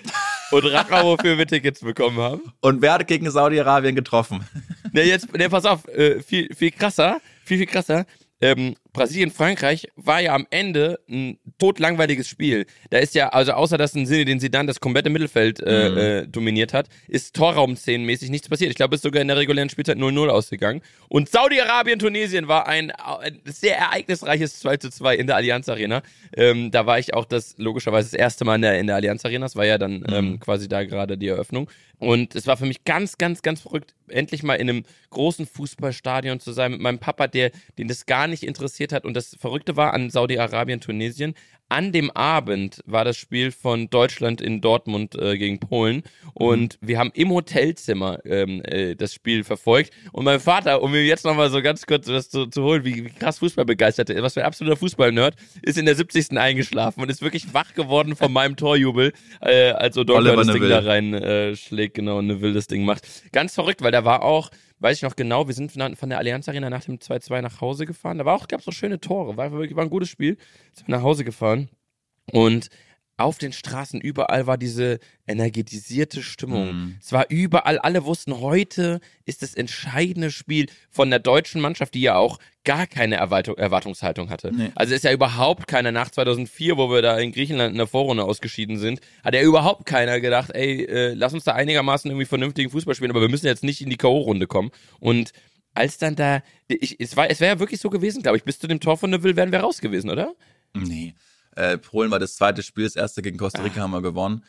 Und 0.53 0.65
rat 0.65 0.91
mal, 0.91 1.03
wofür 1.03 1.35
wir 1.35 1.47
Tickets 1.47 1.79
bekommen 1.79 2.19
haben. 2.19 2.41
Und 2.61 2.81
wer 2.83 2.93
hat 2.93 3.07
gegen 3.07 3.29
Saudi-Arabien 3.29 3.95
getroffen? 3.95 4.47
Ne, 4.91 5.01
jetzt, 5.01 5.35
ne, 5.35 5.49
pass 5.49 5.65
auf, 5.65 5.87
äh, 5.87 6.21
viel, 6.21 6.53
viel 6.53 6.69
krasser, 6.69 7.19
viel, 7.43 7.57
viel 7.57 7.65
krasser. 7.65 8.05
Ähm, 8.39 8.75
Brasilien, 8.93 9.31
Frankreich 9.31 9.87
war 9.95 10.21
ja 10.21 10.33
am 10.35 10.45
Ende 10.51 10.99
ein 11.09 11.39
totlangweiliges 11.57 12.27
Spiel. 12.27 12.65
Da 12.91 12.99
ist 12.99 13.15
ja, 13.15 13.29
also 13.29 13.53
außer 13.53 13.77
dass 13.77 13.95
ein 13.95 14.05
Sinne, 14.05 14.25
den 14.25 14.39
Sidan 14.39 14.67
das 14.67 14.79
komplette 14.79 15.09
Mittelfeld 15.09 15.59
äh, 15.61 15.89
Mhm. 15.89 15.97
äh, 15.97 16.27
dominiert 16.27 16.73
hat, 16.73 16.87
ist 17.07 17.35
Torraumszenenmäßig 17.35 18.29
nichts 18.29 18.47
passiert. 18.49 18.69
Ich 18.69 18.75
glaube, 18.75 18.95
es 18.95 18.99
ist 18.99 19.03
sogar 19.03 19.21
in 19.21 19.27
der 19.27 19.37
regulären 19.37 19.69
Spielzeit 19.69 19.97
0-0 19.97 20.27
ausgegangen. 20.29 20.81
Und 21.09 21.29
Saudi-Arabien, 21.29 21.99
Tunesien 21.99 22.47
war 22.47 22.67
ein, 22.67 22.91
ein 22.91 23.41
sehr 23.45 23.77
ereignisreiches 23.77 24.59
2 24.59 24.77
zu 24.77 24.89
2 24.91 25.15
in 25.15 25.27
der 25.27 25.35
Allianz 25.37 25.67
Arena. 25.69 26.03
Ähm, 26.35 26.71
da 26.71 26.85
war 26.85 26.99
ich 26.99 27.13
auch 27.13 27.25
das, 27.25 27.55
logischerweise 27.57 28.11
das 28.11 28.19
erste 28.19 28.45
Mal 28.45 28.55
in 28.55 28.61
der, 28.61 28.79
in 28.79 28.87
der 28.87 28.95
Allianz 28.97 29.25
Arena. 29.25 29.45
Das 29.45 29.55
war 29.55 29.65
ja 29.65 29.77
dann 29.77 30.05
ähm, 30.09 30.39
quasi 30.39 30.67
da 30.67 30.83
gerade 30.83 31.17
die 31.17 31.27
Eröffnung. 31.27 31.69
Und 32.03 32.35
es 32.35 32.47
war 32.47 32.57
für 32.57 32.65
mich 32.65 32.83
ganz, 32.83 33.17
ganz, 33.17 33.41
ganz 33.41 33.61
verrückt, 33.61 33.95
endlich 34.09 34.43
mal 34.43 34.55
in 34.55 34.69
einem 34.69 34.83
großen 35.09 35.45
Fußballstadion 35.45 36.41
zu 36.41 36.51
sein 36.51 36.71
mit 36.71 36.81
meinem 36.81 36.99
Papa, 36.99 37.27
der, 37.27 37.51
den 37.77 37.87
das 37.87 38.05
gar 38.05 38.27
nicht 38.27 38.43
interessiert 38.43 38.91
hat. 38.91 39.05
Und 39.05 39.13
das 39.13 39.37
Verrückte 39.39 39.77
war 39.77 39.93
an 39.93 40.09
Saudi-Arabien, 40.09 40.81
Tunesien, 40.81 41.33
an 41.73 41.91
dem 41.91 42.11
Abend 42.11 42.81
war 42.85 43.03
das 43.03 43.17
Spiel 43.17 43.51
von 43.51 43.89
Deutschland 43.89 44.41
in 44.41 44.61
Dortmund 44.61 45.15
äh, 45.15 45.39
gegen 45.39 45.59
Polen 45.59 46.03
und 46.35 46.77
wir 46.81 46.99
haben 46.99 47.09
im 47.15 47.31
Hotelzimmer 47.31 48.19
ähm, 48.25 48.61
äh, 48.63 48.95
das 48.95 49.15
Spiel 49.15 49.43
verfolgt 49.43 49.91
und 50.11 50.23
mein 50.23 50.39
Vater, 50.39 50.83
um 50.83 50.91
mir 50.91 51.03
jetzt 51.03 51.25
nochmal 51.25 51.49
so 51.49 51.63
ganz 51.63 51.87
kurz 51.87 52.05
das 52.05 52.29
zu, 52.29 52.45
zu 52.45 52.61
holen, 52.61 52.85
wie, 52.85 53.05
wie 53.05 53.09
krass 53.09 53.39
Fußball 53.39 53.65
begeistert 53.65 54.11
ist, 54.11 54.21
was 54.21 54.35
für 54.35 54.41
ein 54.41 54.45
absoluter 54.45 54.77
Fußball-Nerd, 54.77 55.35
ist 55.63 55.79
in 55.79 55.85
der 55.85 55.95
70. 55.95 56.37
eingeschlafen 56.37 57.01
und 57.01 57.09
ist 57.09 57.23
wirklich 57.23 57.55
wach 57.55 57.73
geworden 57.73 58.15
von 58.15 58.31
meinem 58.31 58.55
Torjubel, 58.55 59.11
äh, 59.41 59.71
als 59.71 59.97
Oliver 59.97 60.35
das 60.35 60.47
Ding 60.47 60.61
da 60.61 60.81
Neville. 60.81 60.85
rein 60.85 61.13
äh, 61.15 61.55
schlägt, 61.55 61.95
genau, 61.95 62.19
und 62.19 62.27
Neville 62.27 62.53
das 62.53 62.67
Ding 62.67 62.85
macht. 62.85 63.07
Ganz 63.31 63.55
verrückt, 63.55 63.81
weil 63.81 63.91
da 63.91 64.05
war 64.05 64.21
auch, 64.21 64.51
weiß 64.83 64.97
ich 64.97 65.03
noch 65.03 65.15
genau, 65.15 65.47
wir 65.47 65.53
sind 65.53 65.71
von 65.71 66.09
der 66.09 66.17
Allianz 66.17 66.49
Arena 66.49 66.69
nach 66.69 66.83
dem 66.83 66.97
2-2 66.97 67.41
nach 67.41 67.61
Hause 67.61 67.85
gefahren. 67.85 68.17
Da 68.17 68.25
war 68.25 68.35
auch, 68.35 68.47
gab 68.47 68.59
es 68.59 68.67
auch 68.67 68.73
schöne 68.73 68.99
Tore, 68.99 69.37
war 69.37 69.51
war 69.51 69.83
ein 69.83 69.89
gutes 69.89 70.09
Spiel. 70.09 70.37
Sind 70.73 70.87
wir 70.87 70.97
nach 70.97 71.03
Hause 71.03 71.23
gefahren 71.23 71.69
und 72.31 72.69
auf 73.17 73.37
den 73.37 73.53
Straßen 73.53 74.01
überall 74.01 74.47
war 74.47 74.57
diese 74.57 74.99
energetisierte 75.27 76.23
Stimmung. 76.23 76.73
Mhm. 76.73 76.95
Es 76.99 77.11
war 77.11 77.27
überall, 77.29 77.77
alle 77.77 78.05
wussten, 78.05 78.39
heute 78.39 78.99
ist 79.25 79.43
das 79.43 79.53
entscheidende 79.53 80.31
Spiel 80.31 80.67
von 80.89 81.09
der 81.09 81.19
deutschen 81.19 81.61
Mannschaft, 81.61 81.93
die 81.93 82.01
ja 82.01 82.15
auch 82.15 82.39
gar 82.63 82.87
keine 82.87 83.15
Erwartung, 83.15 83.55
Erwartungshaltung 83.57 84.29
hatte. 84.29 84.51
Nee. 84.53 84.71
Also 84.75 84.95
ist 84.95 85.03
ja 85.03 85.11
überhaupt 85.11 85.67
keiner 85.67 85.91
nach 85.91 86.09
2004, 86.09 86.77
wo 86.77 86.89
wir 86.89 87.01
da 87.01 87.17
in 87.19 87.31
Griechenland 87.31 87.73
in 87.73 87.77
der 87.77 87.87
Vorrunde 87.87 88.23
ausgeschieden 88.23 88.79
sind, 88.79 88.99
hat 89.23 89.35
ja 89.35 89.41
überhaupt 89.41 89.85
keiner 89.85 90.19
gedacht, 90.19 90.49
ey, 90.51 90.83
äh, 90.83 91.13
lass 91.13 91.33
uns 91.33 91.43
da 91.43 91.53
einigermaßen 91.53 92.09
irgendwie 92.09 92.25
vernünftigen 92.25 92.71
Fußball 92.71 92.95
spielen, 92.95 93.11
aber 93.11 93.21
wir 93.21 93.29
müssen 93.29 93.45
jetzt 93.45 93.63
nicht 93.63 93.81
in 93.81 93.89
die 93.89 93.97
K.O.-Runde 93.97 94.47
kommen. 94.47 94.71
Und 94.99 95.33
als 95.75 95.97
dann 95.97 96.15
da, 96.15 96.41
ich, 96.67 96.99
es 96.99 97.15
war, 97.15 97.29
es 97.29 97.39
wäre 97.39 97.55
ja 97.55 97.59
wirklich 97.59 97.79
so 97.79 97.89
gewesen, 97.89 98.23
glaube 98.23 98.37
ich, 98.37 98.43
bis 98.43 98.59
zu 98.59 98.67
dem 98.67 98.79
Tor 98.79 98.97
von 98.97 99.09
Neville 99.11 99.35
wären 99.35 99.51
wir 99.51 99.59
raus 99.59 99.81
gewesen, 99.81 100.09
oder? 100.09 100.33
Nee. 100.73 101.13
Äh, 101.55 101.77
Polen 101.77 102.11
war 102.11 102.19
das 102.19 102.35
zweite 102.35 102.63
Spiel, 102.63 102.85
das 102.85 102.95
erste 102.95 103.21
gegen 103.21 103.37
Costa 103.37 103.61
Rica 103.61 103.81
haben 103.81 103.91
wir 103.91 104.01
gewonnen. 104.01 104.43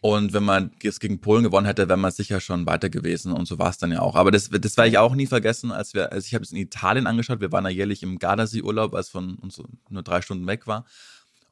Und 0.00 0.32
wenn 0.32 0.44
man 0.44 0.72
es 0.82 1.00
gegen 1.00 1.20
Polen 1.20 1.42
gewonnen 1.42 1.66
hätte, 1.66 1.88
wäre 1.88 1.98
man 1.98 2.10
sicher 2.10 2.40
schon 2.40 2.66
weiter 2.66 2.90
gewesen. 2.90 3.32
Und 3.32 3.46
so 3.46 3.58
war 3.58 3.70
es 3.70 3.78
dann 3.78 3.92
ja 3.92 4.00
auch. 4.00 4.16
Aber 4.16 4.30
das, 4.30 4.50
das 4.50 4.76
werde 4.76 4.90
ich 4.90 4.98
auch 4.98 5.14
nie 5.14 5.26
vergessen, 5.26 5.72
als 5.72 5.94
wir, 5.94 6.12
also 6.12 6.26
ich 6.26 6.34
habe 6.34 6.44
es 6.44 6.52
in 6.52 6.58
Italien 6.58 7.06
angeschaut. 7.06 7.40
Wir 7.40 7.52
waren 7.52 7.64
ja 7.64 7.70
jährlich 7.70 8.02
im 8.02 8.18
Gardasee-Urlaub, 8.18 8.94
als 8.94 9.08
von 9.08 9.36
uns 9.36 9.62
nur 9.88 10.02
drei 10.02 10.22
Stunden 10.22 10.46
weg 10.46 10.66
war. 10.66 10.84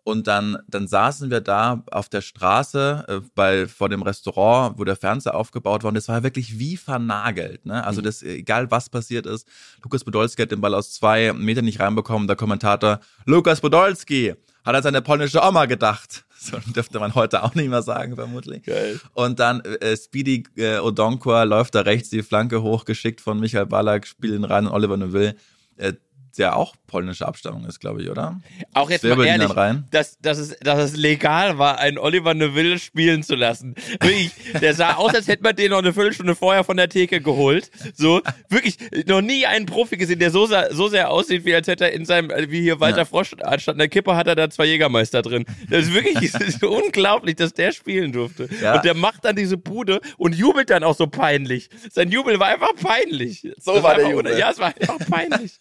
Und 0.09 0.27
dann, 0.27 0.57
dann 0.69 0.89
saßen 0.89 1.31
wir 1.31 1.43
da 1.43 1.85
auf 1.91 2.09
der 2.09 2.23
Straße 2.23 3.05
äh, 3.09 3.21
bei, 3.35 3.69
vor 3.69 3.91
dem 3.91 4.01
Restaurant, 4.01 4.79
wo 4.79 4.85
der 4.85 4.97
Fernseher 4.97 5.35
aufgebaut 5.35 5.83
war. 5.83 5.89
Und 5.89 5.97
das 5.97 6.09
war 6.09 6.23
wirklich 6.23 6.59
wie 6.59 6.79
vernagelt. 6.79 7.67
Ne? 7.67 7.85
Also 7.85 8.01
das, 8.01 8.23
egal 8.23 8.71
was 8.71 8.89
passiert 8.89 9.27
ist, 9.27 9.47
Lukas 9.83 10.05
Podolski 10.05 10.41
hat 10.41 10.51
den 10.51 10.63
Ball 10.63 10.75
aus 10.75 10.93
zwei 10.93 11.35
Metern 11.35 11.67
nicht 11.67 11.79
reinbekommen. 11.79 12.27
Der 12.27 12.37
Kommentator, 12.37 13.01
Lukas 13.27 13.61
Podolski, 13.61 14.35
hat 14.69 14.77
an 14.77 14.83
seine 14.83 15.03
polnische 15.03 15.43
Oma 15.43 15.67
gedacht. 15.67 16.25
So 16.41 16.57
dürfte 16.73 17.01
man 17.01 17.17
heute 17.17 17.43
auch 17.43 17.57
nicht 17.57 17.69
mehr 17.69 17.83
sagen, 17.83 18.15
vermutlich. 18.15 18.63
Geil. 18.63 19.01
Und 19.13 19.41
dann 19.41 19.61
äh, 19.61 19.97
Speedy 19.97 20.45
äh, 20.57 20.79
Odonkor 20.79 21.45
läuft 21.45 21.75
da 21.75 21.81
rechts 21.81 22.11
die 22.11 22.23
Flanke 22.23 22.63
hoch, 22.63 22.85
geschickt 22.85 23.21
von 23.21 23.41
Michael 23.41 23.67
Ballack, 23.67 24.07
spielt 24.07 24.35
ihn 24.35 24.45
rein 24.45 24.69
und 24.69 24.73
Oliver 24.73 24.97
Neville, 24.97 25.35
äh, 25.79 25.95
der 26.37 26.57
auch 26.57 26.75
polnische 26.87 27.27
Abstammung 27.27 27.65
ist, 27.67 27.81
glaube 27.81 28.03
ich, 28.03 28.11
oder? 28.11 28.41
Auch 28.75 28.91
jetzt 28.91 29.03
mal 29.05 29.11
Zwirbeln 29.11 29.29
ihn 29.29 29.41
ehrlich, 29.41 29.57
rein. 29.57 29.85
dass, 29.91 30.19
dass, 30.21 30.39
es, 30.39 30.57
dass 30.61 30.79
es 30.79 30.97
legal 30.97 31.59
war, 31.59 31.79
einen 31.79 31.99
Oliver 31.99 32.35
Neville 32.35 32.79
spielen 32.79 33.23
zu 33.23 33.35
lassen. 33.35 33.75
Wirklich, 34.01 34.31
der 34.61 34.75
sah 34.75 34.95
aus, 34.95 35.15
als 35.15 35.29
hätte 35.29 35.43
man 35.43 35.55
den 35.57 35.71
noch 35.71 35.79
eine 35.79 35.93
Viertelstunde 35.93 36.35
vorher 36.35 36.65
von 36.65 36.77
der 36.77 36.89
Theke 36.89 37.21
geholt. 37.21 37.71
So, 37.95 38.23
wirklich, 38.49 38.79
noch 39.07 39.21
nie 39.21 39.47
einen 39.47 39.67
Profi 39.67 39.97
gesehen, 39.97 40.19
der 40.19 40.31
so, 40.31 40.49
so 40.71 40.89
sehr 40.89 41.11
aussieht, 41.11 41.45
wie 41.45 41.55
als 41.55 41.67
hätte 41.67 41.85
er 41.85 41.93
in 41.93 42.05
seinem, 42.05 42.31
äh, 42.31 42.51
wie 42.51 42.63
hier 42.63 42.81
Walter 42.81 42.99
Ja. 42.99 43.05
Frosch, 43.05 43.35
anstatt 43.43 43.75
einer 43.77 43.89
Kippe 43.89 44.17
hat 44.17 44.27
er 44.27 44.35
da 44.35 44.49
zwei 44.51 44.67
Jägermeister 44.67 45.23
drin. 45.23 45.45
Das 45.69 45.85
ist 45.87 45.95
wirklich 45.95 46.31
das 46.33 46.41
ist 46.41 46.63
unglaublich, 46.65 47.37
dass 47.37 47.53
der 47.53 47.73
spielen 47.73 48.13
durfte. 48.13 48.49
Ja. 48.63 48.77
Und 48.77 48.85
der 48.85 48.95
macht 48.95 49.25
dann 49.25 49.37
diese 49.37 49.57
Bude 49.57 50.01
und 50.17 50.35
jubelt 50.35 50.71
dann 50.71 50.85
auch 50.85 50.97
so 50.97 51.07
peinlich. 51.07 51.69
Sein 51.91 52.11
Jubel 52.11 52.39
war 52.41 52.49
einfach 52.49 52.75
peinlich. 52.77 53.47
So 53.59 53.75
Das 53.75 53.83
war 53.83 53.95
der 53.95 54.11
Jubel. 54.11 54.39
Ja, 54.39 54.51
es 54.51 54.59
war 54.59 54.69
einfach 54.69 54.99
peinlich. 55.09 55.59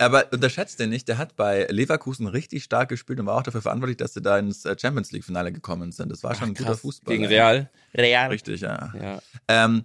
Aber 0.00 0.32
unterschätzt 0.32 0.80
den 0.80 0.90
nicht, 0.90 1.08
der 1.08 1.18
hat 1.18 1.36
bei 1.36 1.66
Leverkusen 1.68 2.26
richtig 2.26 2.64
stark 2.64 2.88
gespielt 2.88 3.20
und 3.20 3.26
war 3.26 3.36
auch 3.36 3.42
dafür 3.42 3.60
verantwortlich, 3.60 3.98
dass 3.98 4.14
sie 4.14 4.22
da 4.22 4.38
ins 4.38 4.64
äh, 4.64 4.74
Champions 4.80 5.12
League-Finale 5.12 5.52
gekommen 5.52 5.92
sind. 5.92 6.10
Das 6.10 6.22
war 6.22 6.34
schon 6.34 6.48
ein 6.48 6.54
guter. 6.54 6.74
Fußball. 6.76 7.14
Gegen 7.14 7.26
Real. 7.26 7.70
Real. 7.94 8.30
Richtig, 8.30 8.62
ja. 8.62 8.92
Ja. 8.98 9.22
Ähm, 9.48 9.84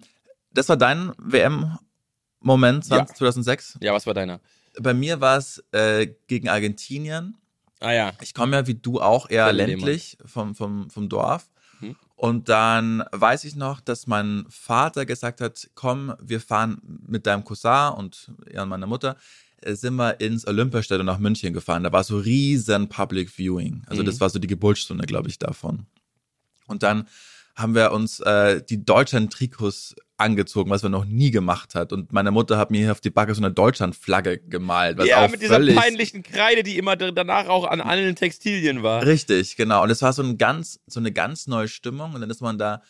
das 0.51 0.69
war 0.69 0.77
dein 0.77 1.11
WM-Moment 1.17 2.87
Ja. 2.87 3.05
2006. 3.05 3.77
ja, 3.81 3.93
was 3.93 4.07
war 4.07 4.13
deiner? 4.13 4.39
Bei 4.79 4.93
mir 4.93 5.19
war 5.19 5.37
es 5.37 5.63
äh, 5.71 6.07
gegen 6.27 6.47
Argentinien. 6.49 7.37
Ah 7.81 7.91
ja. 7.91 8.13
Ich 8.21 8.33
komme 8.33 8.55
ja 8.55 8.67
wie 8.67 8.75
du 8.75 9.01
auch 9.01 9.29
eher 9.29 9.45
Quelle 9.45 9.65
ländlich 9.65 10.17
vom, 10.25 10.55
vom, 10.55 10.89
vom 10.89 11.09
Dorf. 11.09 11.49
Mhm. 11.81 11.95
Und 12.15 12.47
dann 12.47 13.03
weiß 13.11 13.43
ich 13.43 13.55
noch, 13.55 13.81
dass 13.81 14.07
mein 14.07 14.45
Vater 14.49 15.05
gesagt 15.05 15.41
hat, 15.41 15.69
komm, 15.75 16.15
wir 16.21 16.39
fahren 16.39 16.81
mit 17.05 17.25
deinem 17.27 17.43
Cousin 17.43 17.93
und 17.97 18.31
ja, 18.51 18.65
meiner 18.65 18.87
Mutter, 18.87 19.17
sind 19.73 19.95
wir 19.95 20.19
ins 20.19 20.45
Olympiastadion 20.45 21.05
nach 21.05 21.19
München 21.19 21.53
gefahren. 21.53 21.83
Da 21.83 21.91
war 21.91 22.03
so 22.03 22.17
riesen 22.17 22.87
Public 22.89 23.29
Viewing. 23.29 23.83
Also 23.87 24.01
Mhm. 24.01 24.05
das 24.05 24.19
war 24.19 24.29
so 24.29 24.39
die 24.39 24.47
Geburtsstunde, 24.47 25.05
glaube 25.05 25.29
ich, 25.29 25.39
davon. 25.39 25.85
Und 26.67 26.83
dann 26.83 27.07
haben 27.55 27.73
wir 27.73 27.91
uns 27.93 28.19
äh, 28.19 28.61
die 28.61 28.83
Deutschland-Trikots 28.83 29.95
angezogen, 30.17 30.69
was 30.69 30.83
wir 30.83 30.89
noch 30.89 31.05
nie 31.05 31.31
gemacht 31.31 31.73
hat. 31.75 31.93
Und 31.93 32.11
meine 32.11 32.31
Mutter 32.31 32.57
hat 32.57 32.69
mir 32.71 32.79
hier 32.81 32.91
auf 32.91 33.01
die 33.01 33.09
Backe 33.09 33.33
so 33.33 33.41
eine 33.41 33.51
Deutschland-Flagge 33.51 34.39
gemalt. 34.39 34.97
Was 34.97 35.07
ja, 35.07 35.25
auch 35.25 35.29
mit 35.31 35.41
dieser 35.41 35.59
peinlichen 35.59 36.23
Kreide, 36.23 36.63
die 36.63 36.77
immer 36.77 36.95
danach 36.97 37.47
auch 37.47 37.65
an 37.65 37.81
allen 37.81 38.15
Textilien 38.15 38.83
war. 38.83 39.05
Richtig, 39.05 39.55
genau. 39.55 39.83
Und 39.83 39.89
es 39.89 40.01
war 40.01 40.11
so 40.13 40.21
ein 40.21 40.37
ganz, 40.37 40.79
so 40.87 40.99
eine 40.99 41.11
ganz 41.11 41.47
neue 41.47 41.67
Stimmung. 41.67 42.13
Und 42.13 42.21
dann 42.21 42.29
ist 42.29 42.41
man 42.41 42.57
da 42.57 42.81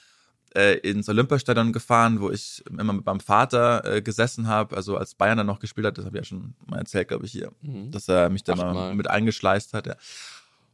äh, 0.55 0.75
ins 0.77 1.09
Olympiastadion 1.09 1.73
gefahren, 1.73 2.21
wo 2.21 2.29
ich 2.31 2.63
immer 2.69 2.93
mit 2.93 3.05
meinem 3.05 3.19
Vater 3.19 3.83
äh, 3.85 4.01
gesessen 4.01 4.47
habe, 4.47 4.75
also 4.75 4.97
als 4.97 5.15
Bayern 5.15 5.37
dann 5.37 5.47
noch 5.47 5.59
gespielt 5.59 5.85
hat, 5.87 5.97
das 5.97 6.05
habe 6.05 6.17
ich 6.17 6.21
ja 6.23 6.25
schon 6.29 6.55
mal 6.67 6.77
erzählt, 6.79 7.07
glaube 7.09 7.25
ich, 7.25 7.31
hier, 7.31 7.51
Mhm. 7.61 7.91
dass 7.91 8.07
er 8.07 8.29
mich 8.29 8.43
da 8.43 8.55
mal 8.55 8.67
Achtmal. 8.67 8.95
mit 8.95 9.09
eingeschleißt 9.09 9.73
hat. 9.73 9.87
Ja. 9.87 9.95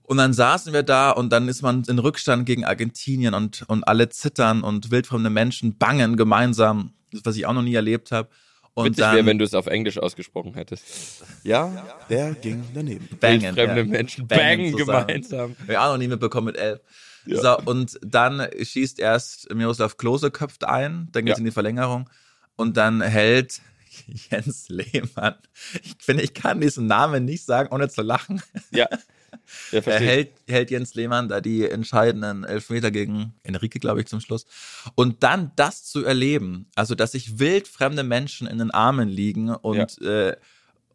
Und 0.04 0.17
dann 0.17 0.34
saßen 0.34 0.74
wir 0.74 0.84
da 0.84 1.12
und 1.12 1.32
dann 1.32 1.48
ist 1.48 1.62
man 1.62 1.84
in 1.88 2.00
Rückstand 2.00 2.46
gegen 2.46 2.65
Argentinien 2.65 3.34
und, 3.34 3.63
und 3.67 3.84
alle 3.88 4.10
zittern 4.10 4.62
und 4.62 4.91
wildfremde 4.91 5.30
Menschen 5.30 5.78
bangen 5.78 6.17
gemeinsam, 6.17 6.94
das, 7.12 7.22
was 7.24 7.36
ich 7.38 7.46
auch 7.46 7.54
noch 7.54 7.62
nie 7.62 7.76
erlebt 7.76 8.12
habe. 8.12 8.28
Und 8.74 8.86
Witzig 8.86 9.02
dann 9.02 9.15
wäre, 9.15 9.26
wenn 9.26 9.38
du 9.38 9.44
es 9.46 9.54
auf 9.54 9.67
Englisch 9.67 9.98
ausgesprochen 9.98 10.54
hättest. 10.54 11.24
Ja, 11.44 11.86
der 12.10 12.34
ging 12.36 12.63
daneben. 12.74 13.08
bangen, 13.20 13.54
Fremde 13.54 13.78
ja. 13.82 13.84
Menschen 13.86 14.28
Bangen 14.28 14.72
bangen 14.72 14.76
gemeinsam. 14.78 15.56
Hab 15.60 15.70
ich 15.70 15.78
auch 15.78 15.91
noch 15.91 15.98
nie 15.98 16.08
mitbekommen 16.08 16.46
mit 16.48 16.58
elf. 16.58 16.80
Ja. 17.26 17.42
So, 17.42 17.58
und 17.70 18.00
dann 18.02 18.48
schießt 18.62 19.00
erst 19.00 19.54
Miroslav 19.54 19.98
Klose 19.98 20.32
köpft 20.32 20.64
ein, 20.64 21.08
dann 21.12 21.26
geht's 21.26 21.38
Ja. 21.38 21.42
in 21.42 21.46
die 21.46 21.52
Verlängerung 21.52 22.10
und 22.56 22.78
dann 22.78 23.02
hält 23.02 23.62
Jens 24.30 24.70
Lehmann. 24.70 25.36
Ich 25.84 25.96
finde, 26.00 26.24
ich 26.24 26.34
kann 26.34 26.62
diesen 26.62 26.88
Namen 26.88 27.26
nicht 27.26 27.44
sagen, 27.46 27.74
ohne 27.74 27.90
zu 27.90 28.02
lachen. 28.02 28.42
Ja. 28.72 28.88
Ja, 29.72 29.80
Er 29.86 30.00
hält, 30.00 30.32
hält 30.48 30.72
Jens 30.72 30.94
Lehmann 30.94 31.28
da 31.30 31.40
die 31.42 31.68
entscheidenden 31.68 32.44
Elfmeter 32.44 32.92
gegen 32.92 33.34
Enrique, 33.44 33.80
glaube 33.80 34.02
ich, 34.02 34.08
zum 34.08 34.20
Schluss. 34.20 34.46
Und 34.96 35.24
dann 35.24 35.52
das 35.56 35.84
zu 35.86 36.04
erleben, 36.06 36.68
also 36.76 36.96
dass 36.96 37.14
sich 37.14 37.40
wildfremde 37.40 38.04
Menschen 38.04 38.46
in 38.46 38.58
den 38.60 38.72
Armen 38.72 39.08
liegen 39.08 39.50
und, 39.50 40.02
äh, 40.02 40.36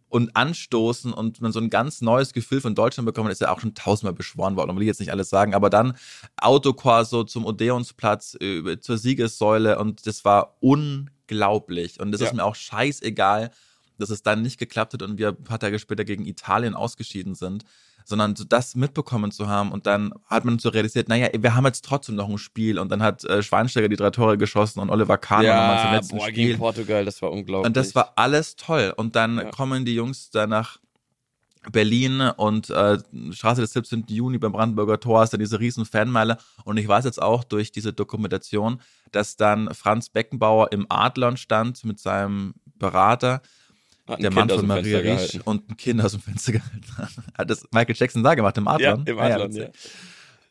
und 0.09 0.37
anstoßen 0.37 1.12
und 1.12 1.40
man 1.40 1.53
so 1.53 1.59
ein 1.61 1.69
ganz 1.71 2.01
neues 2.01 2.33
Gefühl 2.33 2.61
von 2.61 2.75
Deutschland 2.75 3.07
bekommt, 3.07 3.31
ist 3.31 3.40
ja 3.40 3.51
auch 3.53 3.61
schon 3.61 3.75
tausendmal 3.75 4.12
beschworen 4.14 4.57
worden, 4.57 4.75
will 4.77 4.83
ich 4.83 4.87
jetzt 4.88 5.01
nicht 5.01 5.11
alles 5.12 5.29
sagen, 5.29 5.55
aber 5.55 5.69
dann 5.71 5.97
Autokorso 6.37 7.25
zum 7.25 7.45
Odeonsplatz, 7.45 8.37
äh, 8.40 8.79
zur 8.81 8.99
Siegessäule 8.99 9.79
und 9.79 10.07
das 10.07 10.25
war 10.25 10.57
unglaublich. 10.61 12.01
Und 12.01 12.14
es 12.14 12.21
Ja. 12.21 12.29
ist 12.29 12.35
mir 12.35 12.45
auch 12.45 12.55
scheißegal, 12.55 13.51
dass 13.99 14.11
es 14.11 14.23
dann 14.23 14.42
nicht 14.42 14.59
geklappt 14.59 14.92
hat 14.92 15.03
und 15.03 15.19
wir 15.19 15.29
ein 15.29 15.45
paar 15.45 15.59
Tage 15.59 15.79
später 15.79 16.05
gegen 16.05 16.25
Italien 16.27 16.75
ausgeschieden 16.75 17.35
sind, 17.35 17.64
sondern 18.09 18.37
so 18.37 18.45
das 18.45 18.75
mitbekommen 18.77 19.31
zu 19.33 19.49
haben 19.49 19.73
und 19.73 19.87
dann 19.87 20.14
hat 20.27 20.45
man 20.45 20.59
so 20.59 20.69
realisiert, 20.69 21.09
naja, 21.09 21.29
wir 21.37 21.55
haben 21.55 21.64
jetzt 21.66 21.85
trotzdem 21.85 22.14
noch 22.14 22.29
ein 22.29 22.38
Spiel 22.38 22.79
und 22.79 22.90
dann 22.90 23.03
hat 23.03 23.25
äh, 23.25 23.42
Schweinsteiger 23.42 23.88
die 23.88 23.97
drei 23.97 24.11
Tore 24.11 24.38
geschossen 24.38 24.81
und 24.81 24.90
Oliver 24.90 25.19
Kahn 25.19 25.45
nochmal 25.45 25.79
zum 25.81 25.90
Ja, 25.90 25.97
letzten 25.97 26.16
boah, 26.19 26.27
Spiel. 26.29 26.47
gegen 26.47 26.59
Portugal, 26.59 27.05
das 27.05 27.21
war 27.21 27.33
unglaublich. 27.33 27.66
Und 27.66 27.77
das 27.77 27.95
war 27.95 28.12
alles 28.16 28.57
toll. 28.57 28.95
Und 28.97 29.16
dann 29.16 29.38
Ja. 29.38 29.51
kommen 29.51 29.85
die 29.85 29.95
Jungs 29.95 30.31
da 30.31 30.47
nach 30.47 30.79
Berlin 31.73 32.21
und 32.37 32.71
äh, 32.71 32.99
Straße 33.33 33.61
des 33.61 33.73
17. 33.73 34.05
Juni 34.09 34.38
beim 34.38 34.53
Brandenburger 34.53 35.01
Tor 35.01 35.25
ist 35.25 35.33
dann 35.33 35.40
diese 35.40 35.59
riesen 35.59 35.85
Fanmeile. 35.85 36.38
Und 36.64 36.77
ich 36.77 36.87
weiß 36.87 37.05
jetzt 37.05 37.21
auch 37.21 37.42
durch 37.42 37.73
diese 37.73 37.92
Dokumentation, 37.92 38.81
dass 39.11 39.37
dann 39.37 39.75
Franz 39.75 40.09
Beckenbauer 40.09 40.71
im 40.71 40.87
Adlon 40.88 41.37
stand 41.37 41.85
mit 41.85 41.99
seinem 41.99 42.55
Berater, 42.77 43.42
der 44.09 44.16
Kind 44.16 44.35
Mann 44.35 44.51
aus 44.51 44.59
von 44.59 44.66
Maria 44.66 44.99
Riesch 44.99 45.38
und 45.45 45.69
ein 45.71 45.77
Kind 45.77 46.01
aus 46.01 46.12
dem 46.12 46.21
Fenster 46.21 46.53
gehalten. 46.53 46.85
Hat 47.38 47.51
das 47.51 47.64
Michael 47.73 47.97
Jackson 47.97 48.23
da 48.23 48.35
gemacht, 48.35 48.57
im 48.59 48.64
Ja, 48.66 48.73
Adlon? 48.92 49.07
im 49.07 49.19
Ah 49.19 49.23
Adlon, 49.25 49.49
witzig. 49.49 49.62
ja. 49.64 49.71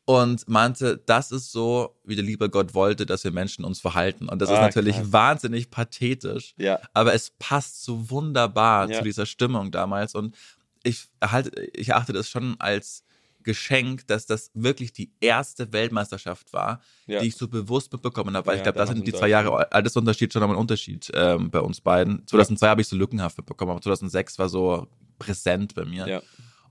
Und 0.08 0.48
meinte, 0.48 1.02
das 1.06 1.32
ist 1.32 1.52
so, 1.52 1.96
wie 2.04 2.15
der 2.15 2.24
liebe 2.24 2.48
Gott 2.50 2.76
wollte, 2.76 3.08
dass 3.08 3.24
wir 3.24 3.32
Menschen 3.32 3.65
uns 3.65 3.80
verhalten. 3.80 4.30
Und 4.30 4.39
das 4.39 4.50
ist 4.52 4.58
Ah, 4.58 4.62
natürlich 4.62 4.98
krass. 4.98 5.12
wahnsinnig 5.12 5.72
pathetisch 5.72 6.54
Ja, 6.58 6.80
aber 6.94 7.13
es 7.15 7.32
passt 7.39 7.84
so 7.84 8.12
wunderbar 8.12 8.88
Ja. 8.89 8.98
zu 9.00 9.04
dieser 9.04 9.26
Stimmung 9.26 9.72
damals 9.72 10.13
und 10.13 10.36
ich 10.84 11.08
erhalte, 11.20 11.50
ich 11.74 11.89
erachte 11.89 12.13
das 12.13 12.30
schon 12.30 12.56
als 12.60 13.04
Geschenk, 13.46 14.08
dass 14.08 14.26
das 14.26 14.52
wirklich 14.54 14.92
die 14.92 15.14
erste 15.22 15.72
Weltmeisterschaft 15.72 16.52
war, 16.52 16.82
ja. 17.06 17.20
die 17.20 17.28
ich 17.28 17.36
so 17.38 17.48
bewusst 17.48 17.94
mitbekommen 17.94 18.36
habe. 18.36 18.48
Weil 18.48 18.56
Ja, 18.56 18.58
ich 18.58 18.64
glaube, 18.64 18.80
das 18.80 18.90
sind 18.90 19.08
die 19.08 19.14
zwei 19.14 19.30
Jahre 19.30 19.72
Altersunterschied 19.72 20.34
schon 20.34 20.42
nochmal 20.42 20.58
ein 20.58 20.60
Unterschied 20.60 21.10
ähm, 21.14 21.50
bei 21.52 21.62
uns 21.62 21.80
beiden. 21.80 22.28
2002 22.28 22.68
habe 22.68 22.82
ich 22.82 22.88
so 22.88 22.98
lückenhaft 22.98 23.38
mitbekommen, 23.38 23.72
aber 23.72 23.82
2006 23.82 24.40
war 24.40 24.50
so 24.50 24.88
präsent 25.20 25.76
bei 25.76 25.86
mir. 25.86 26.08
Ja. 26.08 26.22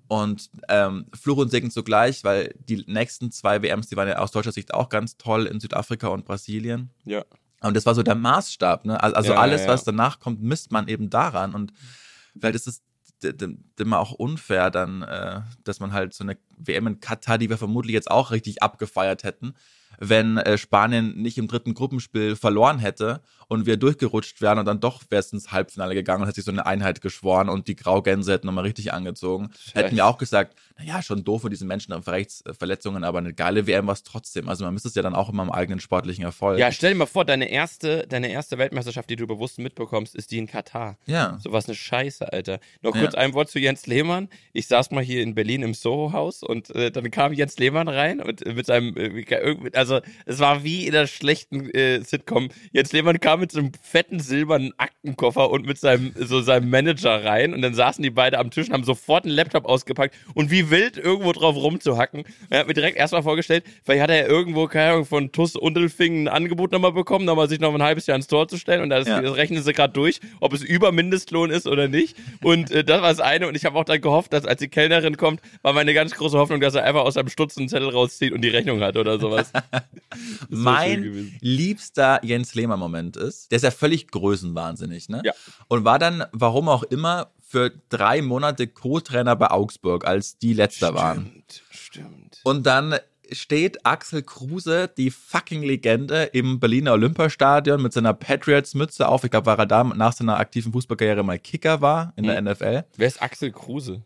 Und 0.08 0.50
ähm, 0.68 1.06
Fluch 1.14 1.38
und 1.38 1.50
Segen 1.50 1.70
zugleich, 1.70 2.24
weil 2.24 2.54
die 2.68 2.84
nächsten 2.86 3.32
zwei 3.32 3.62
WMs, 3.62 3.88
die 3.88 3.96
waren 3.96 4.08
ja 4.08 4.18
aus 4.18 4.32
deutscher 4.32 4.52
Sicht 4.52 4.74
auch 4.74 4.90
ganz 4.90 5.16
toll 5.16 5.46
in 5.46 5.60
Südafrika 5.60 6.08
und 6.08 6.26
Brasilien. 6.26 6.90
ja. 7.04 7.24
Und 7.60 7.74
das 7.74 7.86
war 7.86 7.94
so 7.94 8.02
der 8.02 8.14
Maßstab, 8.14 8.84
ne? 8.84 9.02
Also, 9.02 9.16
also 9.16 9.32
Ja, 9.32 9.38
alles, 9.38 9.62
ja, 9.62 9.68
ja. 9.68 9.72
was 9.72 9.84
danach 9.84 10.20
kommt, 10.20 10.42
misst 10.42 10.70
man 10.70 10.86
eben 10.86 11.08
daran. 11.08 11.54
Und 11.54 11.72
weil 12.34 12.52
das 12.52 12.66
ist 12.66 12.82
immer 13.78 13.98
auch 13.98 14.12
unfair 14.12 14.70
dann, 14.70 15.02
äh, 15.02 15.40
dass 15.64 15.80
man 15.80 15.92
halt 15.92 16.14
so 16.14 16.24
eine 16.24 16.36
WM 16.56 16.86
in 16.86 17.00
Katar, 17.00 17.38
die 17.38 17.50
wir 17.50 17.58
vermutlich 17.58 17.94
jetzt 17.94 18.10
auch 18.10 18.30
richtig 18.30 18.62
abgefeiert 18.62 19.24
hätten, 19.24 19.54
wenn 19.98 20.36
äh, 20.38 20.58
Spanien 20.58 21.14
nicht 21.20 21.38
im 21.38 21.48
dritten 21.48 21.74
Gruppenspiel 21.74 22.36
verloren 22.36 22.78
hätte 22.78 23.20
und 23.48 23.66
wir 23.66 23.76
durchgerutscht 23.76 24.40
wären 24.40 24.58
und 24.58 24.64
dann 24.66 24.80
doch 24.80 25.02
wäre 25.10 25.20
es 25.20 25.32
ins 25.32 25.52
Halbfinale 25.52 25.94
gegangen 25.94 26.22
und 26.22 26.28
hätte 26.28 26.36
sich 26.36 26.44
so 26.46 26.50
eine 26.50 26.64
Einheit 26.66 27.00
geschworen 27.00 27.48
und 27.48 27.68
die 27.68 27.76
Graugänse 27.76 28.32
hätten 28.32 28.46
nochmal 28.46 28.64
richtig 28.64 28.92
angezogen. 28.92 29.50
Hätten 29.74 29.96
wir 29.96 30.06
auch 30.06 30.16
gesagt, 30.18 30.54
naja, 30.78 31.02
schon 31.02 31.24
doof 31.24 31.42
für 31.42 31.50
diese 31.50 31.64
Menschen 31.66 31.92
Rechtsverletzungen, 31.92 33.04
aber 33.04 33.18
eine 33.18 33.32
geile 33.34 33.66
WM 33.66 33.86
war 33.86 33.94
es 33.94 34.02
trotzdem. 34.02 34.48
Also 34.48 34.64
man 34.64 34.72
misst 34.74 34.86
es 34.86 34.94
ja 34.94 35.02
dann 35.02 35.14
auch 35.14 35.28
immer 35.28 35.42
am 35.42 35.50
eigenen 35.50 35.80
sportlichen 35.80 36.24
Erfolg. 36.24 36.58
Ja, 36.58 36.72
stell 36.72 36.92
dir 36.92 36.98
mal 36.98 37.06
vor, 37.06 37.24
deine 37.24 37.48
erste, 37.50 38.06
deine 38.08 38.30
erste 38.30 38.58
Weltmeisterschaft, 38.58 39.08
die 39.10 39.16
du 39.16 39.26
bewusst 39.26 39.58
mitbekommst, 39.58 40.14
ist 40.14 40.30
die 40.30 40.38
in 40.38 40.46
Katar. 40.46 40.96
ja. 41.06 41.38
So 41.42 41.52
was 41.52 41.66
eine 41.66 41.74
Scheiße, 41.74 42.32
Alter. 42.32 42.58
Noch 42.82 42.94
Ja. 42.94 43.02
kurz 43.02 43.14
ein 43.14 43.34
Wort 43.34 43.50
zu 43.50 43.58
Jens 43.58 43.86
Lehmann. 43.86 44.28
Ich 44.52 44.66
saß 44.68 44.90
mal 44.90 45.02
hier 45.04 45.22
in 45.22 45.34
Berlin 45.34 45.62
im 45.62 45.74
Soho-Haus 45.74 46.42
und 46.42 46.70
äh, 46.74 46.90
dann 46.90 47.10
kam 47.10 47.32
Jens 47.32 47.58
Lehmann 47.58 47.88
rein 47.88 48.20
und 48.20 48.44
äh, 48.46 48.54
mit 48.54 48.66
seinem, 48.66 48.96
äh, 48.96 49.02
irgendwie- 49.04 49.70
also 49.90 50.00
es 50.26 50.38
war 50.38 50.64
wie 50.64 50.86
in 50.86 50.92
der 50.92 51.06
schlechten 51.06 51.70
äh, 51.70 52.00
Sitcom. 52.02 52.48
Jens 52.72 52.92
Lehmann 52.92 53.20
kam 53.20 53.40
mit 53.40 53.52
so 53.52 53.58
einem 53.60 53.72
fetten 53.82 54.20
silbernen 54.20 54.72
Aktenkoffer 54.78 55.50
und 55.50 55.66
mit 55.66 55.78
seinem, 55.78 56.12
so 56.18 56.40
seinem 56.40 56.70
Manager 56.70 57.24
rein 57.24 57.54
und 57.54 57.62
dann 57.62 57.74
saßen 57.74 58.02
die 58.02 58.10
beide 58.10 58.38
am 58.38 58.50
Tisch 58.50 58.68
und 58.68 58.72
haben 58.74 58.84
sofort 58.84 59.24
einen 59.24 59.34
Laptop 59.34 59.64
ausgepackt 59.66 60.14
und 60.34 60.50
wie 60.50 60.70
wild 60.70 60.96
irgendwo 60.96 61.32
drauf 61.32 61.56
rumzuhacken. 61.56 62.24
Er 62.50 62.60
hat 62.60 62.66
mir 62.68 62.74
direkt 62.74 62.96
erstmal 62.96 63.22
vorgestellt, 63.22 63.64
vielleicht 63.84 64.02
hat 64.02 64.10
er 64.10 64.26
irgendwo, 64.28 64.66
keine 64.66 64.92
Ahnung, 64.92 65.04
von 65.06 65.32
Tuss 65.32 65.56
Undelfing 65.56 66.24
ein 66.24 66.28
Angebot 66.28 66.72
nochmal 66.72 66.92
bekommen, 66.92 67.24
nochmal 67.24 67.48
sich 67.48 67.60
noch 67.60 67.74
ein 67.74 67.82
halbes 67.82 68.06
Jahr 68.06 68.16
ins 68.16 68.26
Tor 68.26 68.48
zu 68.48 68.56
stellen 68.56 68.82
und 68.82 68.90
das, 68.90 69.06
Ja. 69.08 69.20
das 69.20 69.36
rechnen 69.36 69.62
sie 69.62 69.72
gerade 69.72 69.92
durch, 69.92 70.20
ob 70.40 70.52
es 70.52 70.62
über 70.62 70.92
Mindestlohn 70.92 71.50
ist 71.50 71.66
oder 71.66 71.88
nicht. 71.88 72.16
Und 72.42 72.70
äh, 72.70 72.84
das 72.84 73.00
war 73.02 73.10
das 73.10 73.20
eine. 73.20 73.48
Und 73.48 73.56
ich 73.56 73.64
habe 73.64 73.78
auch 73.78 73.84
dann 73.84 74.00
gehofft, 74.00 74.32
dass 74.32 74.44
als 74.44 74.60
die 74.60 74.68
Kellnerin 74.68 75.16
kommt, 75.16 75.40
war 75.62 75.72
meine 75.72 75.94
ganz 75.94 76.12
große 76.12 76.38
Hoffnung, 76.38 76.60
dass 76.60 76.74
er 76.74 76.84
einfach 76.84 77.02
aus 77.02 77.14
seinem 77.14 77.28
Stutz 77.28 77.56
einen 77.58 77.68
Zettel 77.68 77.88
rauszieht 77.90 78.32
und 78.32 78.40
die 78.42 78.48
Rechnung 78.48 78.80
hat 78.80 78.96
oder 78.96 79.18
sowas. 79.18 79.52
Mein 80.48 81.32
liebster 81.40 82.20
Jens 82.24 82.54
Lehmann 82.54 82.78
Moment 82.78 83.16
ist, 83.16 83.50
der 83.50 83.56
ist 83.56 83.62
ja 83.62 83.70
völlig 83.70 84.08
größenwahnsinnig, 84.08 85.08
ne? 85.08 85.22
Ja. 85.24 85.32
Und 85.68 85.84
war 85.84 85.98
dann, 85.98 86.24
warum 86.32 86.68
auch 86.68 86.82
immer, 86.84 87.30
für 87.46 87.70
drei 87.88 88.20
Monate 88.20 88.66
Co-Trainer 88.66 89.36
bei 89.36 89.50
Augsburg, 89.50 90.06
als 90.06 90.38
die 90.38 90.54
letzter 90.54 90.94
waren. 90.94 91.44
Stimmt, 91.46 91.62
stimmt. 91.70 92.40
Und 92.42 92.66
dann 92.66 92.96
steht 93.30 93.84
Axel 93.86 94.22
Kruse, 94.22 94.88
die 94.96 95.10
fucking 95.10 95.62
Legende, 95.62 96.24
im 96.32 96.60
Berliner 96.60 96.92
Olympiastadion 96.92 97.80
mit 97.80 97.92
seiner 97.92 98.14
Patriots-Mütze 98.14 99.08
auf. 99.08 99.24
Ich 99.24 99.30
glaube, 99.30 99.46
weil 99.46 99.58
er 99.58 99.66
da 99.66 99.84
nach 99.84 100.12
seiner 100.12 100.38
aktiven 100.38 100.72
Fußballkarriere 100.72 101.22
mal 101.22 101.38
Kicker 101.38 101.80
war 101.80 102.12
in 102.16 102.24
der 102.24 102.36
Hm. 102.38 102.44
NFL. 102.44 102.84
Wer 102.96 103.06
ist 103.06 103.22
Axel 103.22 103.52
Kruse? 103.52 104.02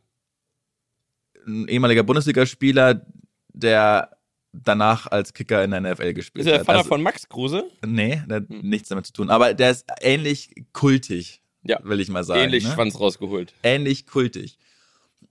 Ein 1.46 1.68
ehemaliger 1.68 2.02
Bundesligaspieler, 2.02 3.06
der 3.48 4.17
danach 4.64 5.06
als 5.06 5.32
Kicker 5.34 5.62
in 5.64 5.70
der 5.70 5.80
NFL 5.80 6.12
gespielt 6.14 6.42
Ist 6.42 6.46
er 6.46 6.52
der 6.52 6.60
hat. 6.60 6.66
Vater 6.66 6.78
Also- 6.78 6.88
von 6.88 7.02
Max 7.02 7.28
Kruse? 7.28 7.64
Nee, 7.86 8.22
der 8.26 8.36
hat 8.38 8.48
Hm. 8.48 8.60
nichts 8.62 8.88
damit 8.88 9.06
zu 9.06 9.12
tun. 9.12 9.30
Aber 9.30 9.54
der 9.54 9.70
ist 9.70 9.86
ähnlich 10.00 10.50
kultig, 10.72 11.42
Ja. 11.62 11.78
will 11.82 12.00
ich 12.00 12.08
mal 12.08 12.24
sagen. 12.24 12.40
Ähnlich 12.40 12.64
ne? 12.64 12.72
Schwanz 12.72 12.98
rausgeholt. 12.98 13.52
Ähnlich 13.62 14.06
kultig. 14.06 14.58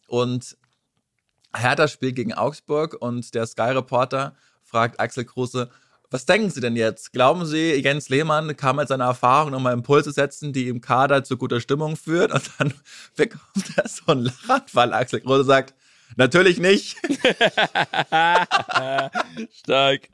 Und 0.07 0.57
Hertha 1.55 1.87
spielt 1.87 2.15
gegen 2.15 2.33
Augsburg 2.33 2.95
und 2.99 3.33
der 3.33 3.45
Sky-Reporter 3.47 4.35
fragt 4.63 4.99
Axel 4.99 5.25
Kruse, 5.25 5.69
was 6.09 6.25
denken 6.25 6.49
Sie 6.49 6.61
denn 6.61 6.77
jetzt? 6.77 7.11
Glauben 7.11 7.45
Sie, 7.45 7.73
Jens 7.73 8.07
Lehmann 8.07 8.55
kann 8.55 8.77
mit 8.77 8.87
seiner 8.87 9.05
Erfahrung 9.05 9.51
nochmal 9.51 9.73
Impulse 9.73 10.11
setzen, 10.13 10.53
die 10.53 10.69
im 10.69 10.79
Kader 10.79 11.23
zu 11.25 11.35
guter 11.37 11.59
Stimmung 11.59 11.97
führt? 11.97 12.31
Und 12.31 12.49
dann 12.57 12.73
bekommt 13.17 13.77
er 13.77 13.87
so 13.89 14.03
einen 14.07 14.23
Lachanfall. 14.23 14.93
Axel 14.93 15.19
Kruse 15.19 15.43
sagt, 15.43 15.73
natürlich 16.15 16.59
nicht. 16.59 16.97
Stark. 19.53 20.07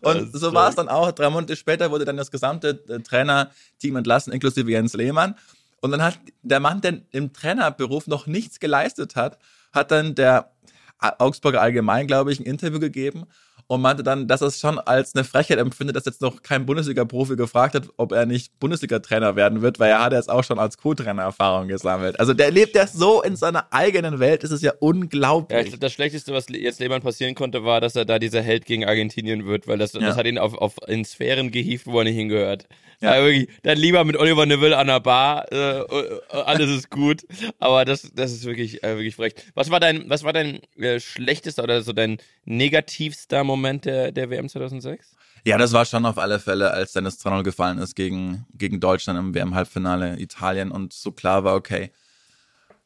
Und 0.00 0.32
so 0.32 0.54
war 0.54 0.68
es 0.68 0.74
dann 0.76 0.88
auch. 0.88 1.12
Drei 1.12 1.30
Monate 1.30 1.56
später 1.56 1.90
wurde 1.90 2.04
dann 2.04 2.16
das 2.16 2.30
gesamte 2.30 2.82
äh, 2.88 3.00
Trainerteam 3.00 3.96
entlassen, 3.96 4.32
inklusive 4.32 4.70
Jens 4.70 4.94
Lehmann. 4.94 5.34
Und 5.80 5.90
dann 5.92 6.02
hat 6.02 6.18
der 6.42 6.60
Mann, 6.60 6.80
der 6.80 7.02
im 7.12 7.32
Trainerberuf 7.32 8.06
noch 8.06 8.26
nichts 8.26 8.60
geleistet 8.60 9.14
hat, 9.16 9.38
hat 9.72 9.90
dann 9.90 10.14
der 10.14 10.52
Augsburger 10.98 11.60
Allgemein, 11.60 12.06
glaube 12.06 12.32
ich, 12.32 12.40
ein 12.40 12.46
Interview 12.46 12.80
gegeben 12.80 13.26
und 13.68 13.80
meinte 13.80 14.02
dann, 14.02 14.28
dass 14.28 14.40
er 14.42 14.48
es 14.48 14.60
schon 14.60 14.78
als 14.78 15.14
eine 15.14 15.24
Frechheit 15.24 15.58
empfindet, 15.58 15.96
dass 15.96 16.04
jetzt 16.04 16.20
noch 16.20 16.42
kein 16.42 16.66
Bundesliga-Profi 16.66 17.34
gefragt 17.36 17.74
hat, 17.74 17.88
ob 17.96 18.12
er 18.12 18.24
nicht 18.26 18.58
Bundesliga-Trainer 18.60 19.34
werden 19.36 19.60
wird, 19.62 19.78
weil 19.80 19.90
er 19.90 20.04
hat 20.04 20.12
jetzt 20.12 20.30
auch 20.30 20.44
schon 20.44 20.58
als 20.58 20.78
Co-Trainer 20.78 21.22
Erfahrung 21.22 21.66
gesammelt. 21.68 22.18
Also 22.20 22.32
der 22.34 22.50
lebt 22.50 22.76
ja 22.76 22.86
so 22.86 23.22
in 23.22 23.34
seiner 23.36 23.66
eigenen 23.72 24.18
Welt, 24.20 24.44
das 24.44 24.50
ist 24.52 24.62
ja 24.62 24.72
Ja, 24.72 24.76
unglaublich. 24.80 25.66
ich, 25.74 25.78
das 25.80 25.92
Schlechteste, 25.92 26.32
was 26.32 26.46
jetzt 26.48 26.80
Lehmann 26.80 27.02
passieren 27.02 27.34
konnte, 27.34 27.64
war, 27.64 27.80
dass 27.80 27.96
er 27.96 28.04
da 28.04 28.18
dieser 28.18 28.42
Held 28.42 28.66
gegen 28.66 28.84
Argentinien 28.84 29.46
wird, 29.46 29.66
weil 29.66 29.78
das, 29.78 29.92
Ja. 29.94 30.00
das 30.00 30.16
hat 30.16 30.26
ihn 30.26 30.38
auf, 30.38 30.54
auf 30.54 30.74
in 30.86 31.04
Sphären 31.04 31.50
gehievt, 31.50 31.86
wo 31.86 31.98
er 31.98 32.04
nicht 32.04 32.16
hingehört. 32.16 32.66
Ja. 33.00 33.22
Wirklich, 33.22 33.48
dann 33.62 33.78
lieber 33.78 34.04
mit 34.04 34.16
Oliver 34.16 34.46
Neville 34.46 34.76
an 34.76 34.86
der 34.86 35.00
Bar, 35.00 35.50
äh, 35.52 35.80
äh, 35.80 36.20
alles 36.30 36.70
ist 36.70 36.90
gut. 36.90 37.22
Aber 37.58 37.84
das, 37.84 38.10
das 38.14 38.32
ist 38.32 38.44
wirklich, 38.44 38.82
äh, 38.82 38.96
wirklich 38.96 39.16
frech. 39.16 39.34
Was 39.54 39.70
war 39.70 39.80
dein, 39.80 40.08
was 40.08 40.24
war 40.24 40.32
dein 40.32 40.60
äh, 40.78 41.00
schlechtester 41.00 41.62
oder 41.62 41.82
so 41.82 41.92
dein 41.92 42.18
negativster 42.44 43.44
Moment 43.44 43.84
der, 43.84 44.12
der 44.12 44.30
WM 44.30 44.48
2006? 44.48 45.14
Ja, 45.44 45.58
das 45.58 45.72
war 45.72 45.84
schon 45.84 46.04
auf 46.06 46.18
alle 46.18 46.40
Fälle, 46.40 46.72
als 46.72 46.92
Dennis 46.92 47.24
2-0 47.24 47.44
gefallen 47.44 47.78
ist 47.78 47.94
gegen, 47.94 48.46
gegen 48.54 48.80
Deutschland 48.80 49.18
im 49.18 49.34
WM-Halbfinale 49.34 50.18
Italien 50.18 50.72
und 50.72 50.92
so 50.92 51.12
klar 51.12 51.44
war, 51.44 51.54
okay, 51.54 51.92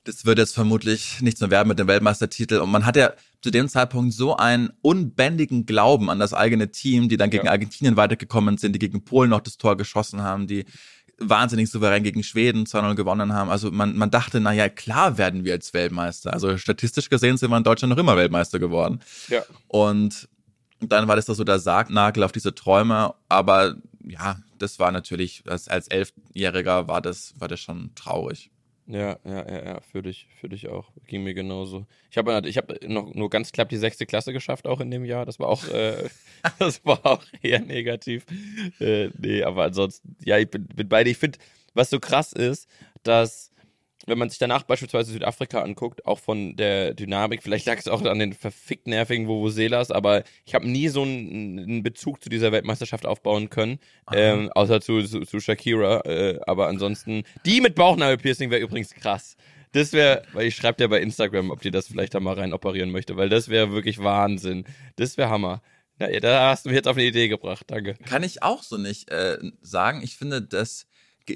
das 0.04 0.24
wird 0.24 0.38
jetzt 0.38 0.54
vermutlich 0.54 1.20
nichts 1.20 1.40
mehr 1.40 1.50
werden 1.50 1.68
mit 1.68 1.78
dem 1.78 1.86
Weltmeistertitel. 1.86 2.56
Und 2.56 2.70
man 2.70 2.86
hat 2.86 2.96
ja 2.96 3.12
zu 3.42 3.50
dem 3.50 3.68
Zeitpunkt 3.68 4.14
so 4.14 4.36
einen 4.36 4.70
unbändigen 4.82 5.66
Glauben 5.66 6.10
an 6.10 6.18
das 6.18 6.34
eigene 6.34 6.70
Team, 6.70 7.08
die 7.08 7.16
dann 7.16 7.30
gegen 7.30 7.46
Ja. 7.46 7.52
Argentinien 7.52 7.96
weitergekommen 7.96 8.58
sind, 8.58 8.72
die 8.74 8.78
gegen 8.78 9.04
Polen 9.04 9.30
noch 9.30 9.40
das 9.40 9.58
Tor 9.58 9.76
geschossen 9.76 10.22
haben, 10.22 10.46
die 10.46 10.64
wahnsinnig 11.18 11.70
souverän 11.70 12.02
gegen 12.02 12.22
Schweden 12.22 12.64
2-0 12.64 12.94
gewonnen 12.94 13.34
haben. 13.34 13.50
Also 13.50 13.70
man, 13.70 13.96
man 13.96 14.10
dachte, 14.10 14.40
na 14.40 14.52
ja, 14.52 14.68
klar 14.68 15.18
werden 15.18 15.44
wir 15.44 15.52
jetzt 15.52 15.74
Weltmeister. 15.74 16.32
Also 16.32 16.56
statistisch 16.56 17.10
gesehen 17.10 17.36
sind 17.36 17.50
wir 17.50 17.58
in 17.58 17.64
Deutschland 17.64 17.90
noch 17.90 17.98
immer 17.98 18.16
Weltmeister 18.16 18.58
geworden. 18.58 19.00
Ja. 19.28 19.42
Und 19.68 20.28
dann 20.80 21.08
war 21.08 21.16
das 21.16 21.26
da 21.26 21.34
so 21.34 21.44
der 21.44 21.58
Sargnagel 21.58 22.22
auf 22.22 22.32
diese 22.32 22.54
Träume. 22.54 23.14
Aber 23.28 23.76
ja, 24.02 24.38
das 24.58 24.78
war 24.78 24.92
natürlich, 24.92 25.42
als, 25.46 25.68
als 25.68 25.88
Elfjähriger 25.88 26.88
war 26.88 27.02
das, 27.02 27.34
war 27.38 27.48
das 27.48 27.60
schon 27.60 27.94
traurig. 27.94 28.50
Ja, 28.90 29.18
ja, 29.24 29.48
ja, 29.48 29.64
ja, 29.64 29.81
für 29.81 30.03
dich, 30.03 30.26
für 30.40 30.48
dich 30.48 30.68
auch. 30.68 30.90
Ging 31.07 31.22
mir 31.22 31.33
genauso. 31.33 31.87
Ich 32.11 32.18
habe 32.18 32.42
ich 32.44 32.57
hab 32.57 32.72
noch 32.83 33.14
nur 33.14 33.31
ganz 33.31 33.53
knapp 33.53 33.68
die 33.68 33.76
sechste 33.76 34.05
Klasse 34.05 34.33
geschafft, 34.33 34.66
auch 34.66 34.81
in 34.81 34.90
dem 34.90 35.05
Jahr. 35.05 35.24
Das 35.26 35.38
war 35.38 35.48
auch, 35.48 35.64
äh, 35.68 36.09
das 36.59 36.85
war 36.85 37.05
auch 37.07 37.24
eher 37.40 37.61
negativ. 37.61 38.26
Äh, 38.81 39.11
nee, 39.16 39.44
aber 39.44 39.64
ansonsten, 39.64 40.16
ja, 40.24 40.38
ich 40.38 40.50
bin, 40.50 40.66
bin 40.66 40.88
bei 40.88 41.05
dir. 41.05 41.11
Ich 41.11 41.18
finde, 41.18 41.38
was 41.72 41.88
so 41.90 42.00
krass 42.00 42.33
ist, 42.33 42.68
dass 43.05 43.53
wenn 44.06 44.18
man 44.18 44.30
sich 44.30 44.38
danach 44.38 44.62
beispielsweise 44.62 45.12
Südafrika 45.12 45.62
anguckt, 45.62 46.06
auch 46.06 46.18
von 46.18 46.56
der 46.56 46.94
Dynamik, 46.94 47.42
vielleicht 47.42 47.66
lag 47.66 47.78
es 47.78 47.88
auch 47.88 48.02
an 48.02 48.18
den 48.18 48.32
verfickt 48.32 48.86
nervigen 48.86 49.28
Vuvuzelas, 49.28 49.90
aber 49.90 50.24
ich 50.44 50.54
habe 50.54 50.68
nie 50.68 50.88
so 50.88 51.02
einen, 51.02 51.58
einen, 51.58 51.82
Bezug 51.82 52.22
zu 52.22 52.28
dieser 52.28 52.52
Weltmeisterschaft 52.52 53.06
aufbauen 53.06 53.50
können, 53.50 53.78
ähm, 54.12 54.50
außer 54.52 54.80
zu, 54.80 55.02
zu, 55.02 55.20
zu 55.20 55.40
Shakira. 55.40 56.00
Äh, 56.06 56.40
aber 56.46 56.68
ansonsten, 56.68 57.24
die 57.44 57.60
mit 57.60 57.74
Bauchnabelpiercing 57.74 58.50
wäre 58.50 58.62
übrigens 58.62 58.94
krass. 58.94 59.36
Das 59.72 59.92
wäre, 59.92 60.22
weil 60.32 60.46
ich 60.46 60.56
schreibe 60.56 60.78
dir 60.78 60.88
bei 60.88 61.00
Instagram, 61.00 61.50
ob 61.50 61.60
die 61.60 61.70
das 61.70 61.86
vielleicht 61.86 62.14
da 62.14 62.20
mal 62.20 62.34
rein 62.34 62.52
operieren 62.52 62.90
möchte, 62.90 63.16
weil 63.16 63.28
das 63.28 63.48
wäre 63.48 63.70
wirklich 63.70 64.02
Wahnsinn. 64.02 64.64
Das 64.96 65.16
wäre 65.16 65.28
Hammer. 65.28 65.62
Ja, 66.00 66.18
da 66.18 66.50
hast 66.50 66.64
du 66.64 66.70
mich 66.70 66.76
jetzt 66.76 66.88
auf 66.88 66.96
eine 66.96 67.04
Idee 67.04 67.28
gebracht, 67.28 67.66
danke. 67.68 67.94
Kann 68.06 68.22
ich 68.22 68.42
auch 68.42 68.62
so 68.62 68.78
nicht 68.78 69.10
äh, 69.10 69.38
sagen. 69.60 70.00
Ich 70.02 70.16
finde, 70.16 70.40
dass 70.40 70.86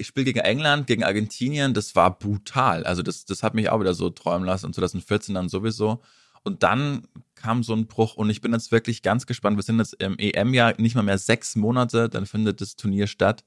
Spiel 0.01 0.23
gegen 0.23 0.39
England, 0.39 0.87
gegen 0.87 1.03
Argentinien, 1.03 1.73
das 1.73 1.95
war 1.95 2.17
brutal. 2.17 2.83
Also 2.83 3.01
das, 3.01 3.25
das 3.25 3.43
hat 3.43 3.53
mich 3.53 3.69
auch 3.69 3.79
wieder 3.79 3.93
so 3.93 4.09
träumen 4.09 4.45
lassen 4.45 4.67
und 4.67 4.75
2014 4.75 5.35
dann 5.35 5.49
sowieso. 5.49 6.01
Und 6.43 6.63
dann 6.63 7.07
kam 7.33 7.63
so 7.63 7.73
ein 7.73 7.87
Bruch 7.87 8.15
und 8.15 8.29
ich 8.29 8.41
bin 8.41 8.53
jetzt 8.53 8.71
wirklich 8.71 9.01
ganz 9.01 9.25
gespannt. 9.25 9.57
Wir 9.57 9.63
sind 9.63 9.79
jetzt 9.79 9.93
im 9.95 10.17
EM-Jahr 10.17 10.75
nicht 10.77 10.95
mal 10.95 11.01
mehr 11.01 11.17
sechs 11.17 11.55
Monate, 11.55 12.07
dann 12.09 12.25
findet 12.25 12.61
das 12.61 12.75
Turnier 12.75 13.07
statt, 13.07 13.43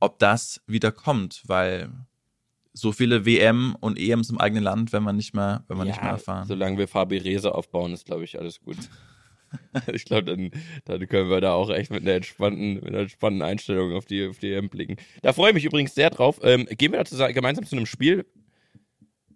ob 0.00 0.18
das 0.18 0.60
wieder 0.66 0.90
kommt, 0.90 1.42
weil 1.46 1.90
so 2.72 2.90
viele 2.90 3.26
WM 3.26 3.76
und 3.80 3.98
EMs 3.98 4.30
im 4.30 4.38
eigenen 4.38 4.64
Land, 4.64 4.92
wenn 4.92 5.02
man 5.02 5.16
nicht 5.16 5.34
mehr, 5.34 5.64
wenn 5.68 5.76
man 5.76 5.86
ja, 5.86 5.92
nicht 5.92 6.02
mehr 6.02 6.12
erfahren. 6.12 6.48
Solange 6.48 6.78
wir 6.78 6.88
Fabi 6.88 7.18
Rese 7.18 7.54
aufbauen, 7.54 7.92
ist 7.92 8.06
glaube 8.06 8.24
ich 8.24 8.38
alles 8.38 8.60
gut. 8.60 8.78
ich 9.92 10.04
glaube, 10.04 10.24
dann, 10.24 10.50
dann 10.84 11.06
können 11.08 11.30
wir 11.30 11.40
da 11.40 11.54
auch 11.54 11.70
echt 11.70 11.90
mit 11.90 12.02
einer 12.02 12.14
entspannten, 12.14 12.74
mit 12.74 12.88
einer 12.88 13.00
entspannten 13.00 13.42
Einstellung 13.42 13.92
auf 13.94 14.04
die, 14.04 14.26
auf 14.26 14.38
die 14.38 14.52
EM 14.52 14.68
blicken. 14.68 14.96
Da 15.22 15.32
freue 15.32 15.50
ich 15.50 15.54
mich 15.54 15.64
übrigens 15.64 15.94
sehr 15.94 16.10
drauf. 16.10 16.40
Ähm, 16.42 16.66
gehen 16.66 16.92
wir 16.92 16.98
da 16.98 17.04
zusammen, 17.04 17.34
gemeinsam 17.34 17.64
zu 17.64 17.76
einem 17.76 17.86
Spiel? 17.86 18.26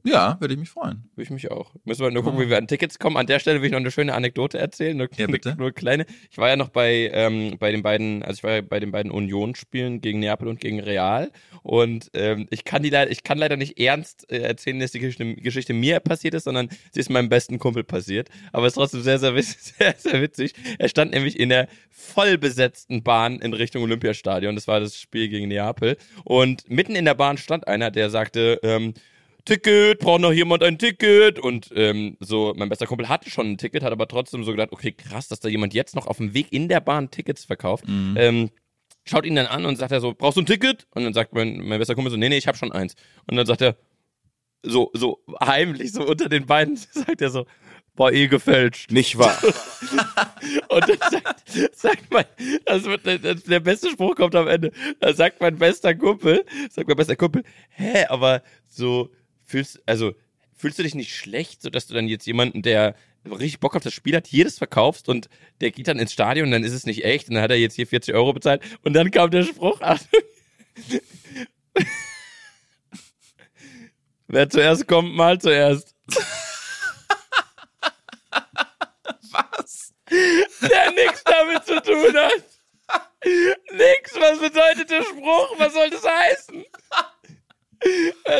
Ja, 0.06 0.36
würde 0.40 0.54
ich 0.54 0.60
mich 0.60 0.70
freuen. 0.70 1.10
Würde 1.14 1.24
ich 1.24 1.30
mich 1.30 1.50
auch. 1.50 1.74
Müssen 1.84 2.02
wir 2.02 2.10
nur 2.12 2.22
gucken, 2.22 2.40
wie 2.40 2.48
wir 2.48 2.58
an 2.58 2.68
Tickets 2.68 2.98
kommen. 2.98 3.16
An 3.16 3.26
der 3.26 3.40
Stelle 3.40 3.60
will 3.60 3.66
ich 3.66 3.72
noch 3.72 3.80
eine 3.80 3.90
schöne 3.90 4.14
Anekdote 4.14 4.56
erzählen. 4.56 4.96
Nur, 4.96 5.08
ja, 5.16 5.26
bitte. 5.26 5.54
Nur 5.58 5.72
kleine. 5.72 6.06
Ich 6.30 6.38
war 6.38 6.48
ja 6.48 6.56
noch 6.56 6.68
bei, 6.68 7.10
ähm, 7.12 7.56
bei 7.58 7.72
den 7.72 7.82
beiden, 7.82 8.22
also 8.22 8.38
ich 8.38 8.44
war 8.44 8.52
ja 8.52 8.60
bei 8.60 8.78
den 8.78 8.92
beiden 8.92 9.10
Union-Spielen 9.10 10.00
gegen 10.00 10.20
Neapel 10.20 10.46
und 10.46 10.60
gegen 10.60 10.78
Real. 10.78 11.32
Und 11.64 12.10
ähm, 12.14 12.46
ich 12.50 12.64
kann 12.64 12.84
die 12.84 12.90
leider, 12.90 13.10
ich 13.10 13.24
kann 13.24 13.38
leider 13.38 13.56
nicht 13.56 13.80
ernst 13.80 14.30
äh, 14.30 14.38
erzählen, 14.38 14.78
dass 14.78 14.92
die 14.92 15.00
Geschichte, 15.00 15.34
Geschichte, 15.34 15.74
mir 15.74 15.98
passiert 15.98 16.34
ist, 16.34 16.44
sondern 16.44 16.68
sie 16.92 17.00
ist 17.00 17.10
meinem 17.10 17.28
besten 17.28 17.58
Kumpel 17.58 17.82
passiert. 17.82 18.28
Aber 18.52 18.66
es 18.66 18.74
ist 18.74 18.76
trotzdem 18.76 19.02
sehr, 19.02 19.18
sehr, 19.18 19.32
sehr, 19.42 19.94
sehr 19.98 20.22
witzig. 20.22 20.52
Er 20.78 20.88
stand 20.88 21.12
nämlich 21.12 21.40
in 21.40 21.48
der 21.48 21.66
vollbesetzten 21.90 23.02
Bahn 23.02 23.40
in 23.40 23.52
Richtung 23.54 23.82
Olympiastadion. 23.82 24.54
Das 24.54 24.68
war 24.68 24.78
das 24.78 24.96
Spiel 24.96 25.28
gegen 25.28 25.48
Neapel. 25.48 25.96
Und 26.22 26.70
mitten 26.70 26.94
in 26.94 27.04
der 27.04 27.14
Bahn 27.14 27.38
stand 27.38 27.66
einer, 27.66 27.90
der 27.90 28.10
sagte, 28.10 28.60
ähm, 28.62 28.94
Ticket, 29.46 30.00
braucht 30.00 30.20
noch 30.20 30.32
jemand 30.32 30.62
ein 30.62 30.78
Ticket? 30.78 31.38
Und 31.38 31.70
ähm, 31.74 32.18
so, 32.20 32.52
mein 32.56 32.68
bester 32.68 32.86
Kumpel 32.86 33.08
hatte 33.08 33.30
schon 33.30 33.52
ein 33.52 33.58
Ticket, 33.58 33.82
hat 33.82 33.92
aber 33.92 34.06
trotzdem 34.08 34.44
so 34.44 34.50
gedacht, 34.50 34.72
okay, 34.72 34.92
krass, 34.92 35.28
dass 35.28 35.40
da 35.40 35.48
jemand 35.48 35.72
jetzt 35.72 35.96
noch 35.96 36.06
auf 36.06 36.18
dem 36.18 36.34
Weg 36.34 36.52
in 36.52 36.68
der 36.68 36.80
Bahn 36.80 37.10
Tickets 37.10 37.44
verkauft. 37.44 37.88
Mhm. 37.88 38.14
Ähm, 38.18 38.50
schaut 39.04 39.24
ihn 39.24 39.36
dann 39.36 39.46
an 39.46 39.64
und 39.64 39.76
sagt 39.76 39.92
er 39.92 40.00
so, 40.00 40.12
brauchst 40.12 40.36
du 40.36 40.42
ein 40.42 40.46
Ticket? 40.46 40.86
Und 40.90 41.04
dann 41.04 41.14
sagt 41.14 41.32
mein, 41.32 41.58
mein 41.58 41.78
bester 41.78 41.94
Kumpel 41.94 42.10
so, 42.10 42.18
nee, 42.18 42.28
nee, 42.28 42.36
ich 42.36 42.48
hab 42.48 42.56
schon 42.56 42.72
eins. 42.72 42.94
Und 43.26 43.36
dann 43.36 43.46
sagt 43.46 43.62
er, 43.62 43.76
so, 44.62 44.90
so 44.94 45.22
heimlich, 45.40 45.92
so 45.92 46.06
unter 46.06 46.28
den 46.28 46.44
beiden, 46.44 46.76
sagt 46.90 47.22
er 47.22 47.30
so, 47.30 47.46
war 47.94 48.12
eh 48.12 48.28
gefälscht. 48.28 48.90
Nicht 48.90 49.16
wahr? 49.16 49.38
und 50.68 50.88
dann 50.88 50.98
sagt, 51.10 51.76
sagt 51.76 52.10
mein, 52.10 52.26
das 52.64 52.84
wird, 52.84 53.06
das, 53.06 53.44
der 53.44 53.60
beste 53.60 53.90
Spruch 53.90 54.16
kommt 54.16 54.34
am 54.34 54.48
Ende. 54.48 54.72
Da 55.00 55.14
sagt 55.14 55.40
mein 55.40 55.56
bester 55.56 55.94
Kumpel, 55.94 56.44
sagt 56.70 56.88
mein 56.88 56.96
bester 56.96 57.16
Kumpel, 57.16 57.42
hä, 57.70 58.04
aber 58.08 58.42
so, 58.68 59.10
fühlst, 59.46 59.80
also, 59.86 60.14
fühlst 60.54 60.78
du 60.78 60.82
dich 60.82 60.94
nicht 60.94 61.14
schlecht, 61.14 61.62
so 61.62 61.70
dass 61.70 61.86
du 61.86 61.94
dann 61.94 62.08
jetzt 62.08 62.26
jemanden, 62.26 62.62
der 62.62 62.94
richtig 63.24 63.60
Bock 63.60 63.74
auf 63.74 63.82
das 63.82 63.94
Spiel 63.94 64.14
hat, 64.14 64.28
jedes 64.28 64.58
verkaufst 64.58 65.08
und 65.08 65.28
der 65.60 65.70
geht 65.70 65.88
dann 65.88 65.98
ins 65.98 66.12
Stadion 66.12 66.46
und 66.46 66.52
dann 66.52 66.64
ist 66.64 66.72
es 66.72 66.86
nicht 66.86 67.04
echt 67.04 67.28
und 67.28 67.34
dann 67.34 67.42
hat 67.42 67.50
er 67.50 67.56
jetzt 67.56 67.74
hier 67.74 67.86
40 67.86 68.14
Euro 68.14 68.32
bezahlt 68.32 68.62
und 68.82 68.92
dann 68.92 69.10
kam 69.10 69.30
der 69.30 69.42
Spruch, 69.42 69.80
Achtung, 69.80 70.20
wer 74.28 74.48
zuerst 74.48 74.86
kommt, 74.86 75.14
mal 75.14 75.40
zuerst. 75.40 75.94
Was? 79.32 79.92
Der 80.10 80.92
nichts 80.92 81.24
damit 81.24 81.64
zu 81.64 81.82
tun 81.82 82.14
hat. 82.14 82.44
Nix, 83.72 84.14
was 84.14 84.38
bedeutet 84.38 84.88
der 84.90 85.02
Spruch? 85.02 85.58
Was 85.58 85.72
soll 85.72 85.90
das 85.90 86.04
heißen? 86.04 86.64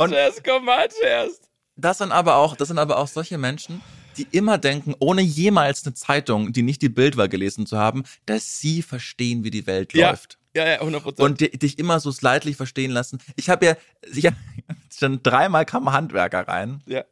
Und 0.01 0.09
zuerst 0.11 0.45
kommt 0.45 0.65
mal 0.65 0.89
zuerst. 0.91 1.49
Das 1.77 1.99
sind 1.99 2.13
aber 2.13 2.37
auch, 2.37 2.57
das 2.57 2.69
sind 2.69 2.79
aber 2.79 2.99
auch 2.99 3.07
solche 3.07 3.39
Menschen, 3.39 3.83
die 4.17 4.27
immer 4.31 4.59
denken, 4.59 4.95
ohne 4.99 5.21
jemals 5.21 5.85
eine 5.85 5.95
Zeitung, 5.95 6.53
die 6.53 6.63
nicht 6.63 6.81
die 6.81 6.89
Bildwahl 6.89 7.29
gelesen 7.29 7.67
zu 7.67 7.77
haben, 7.77 8.05
dass 8.25 8.59
sie 8.59 8.83
verstehen, 8.83 9.45
wie 9.45 9.51
die 9.51 9.67
Welt 9.67 9.93
ja. 9.93 10.11
läuft. 10.11 10.39
Ja, 10.55 10.67
ja, 10.67 10.81
100%. 10.81 11.21
Und 11.21 11.41
die, 11.41 11.51
dich 11.51 11.79
immer 11.79 12.01
so 12.01 12.11
slightly 12.11 12.55
verstehen 12.55 12.91
lassen. 12.91 13.19
Ich 13.37 13.51
habe 13.51 13.67
ja, 13.67 13.77
ich 14.11 14.25
hab, 14.25 14.35
schon 14.99 15.23
dreimal 15.23 15.67
kam 15.67 15.93
Handwerker 15.93 16.49
rein. 16.49 16.83
Ja. 16.87 17.05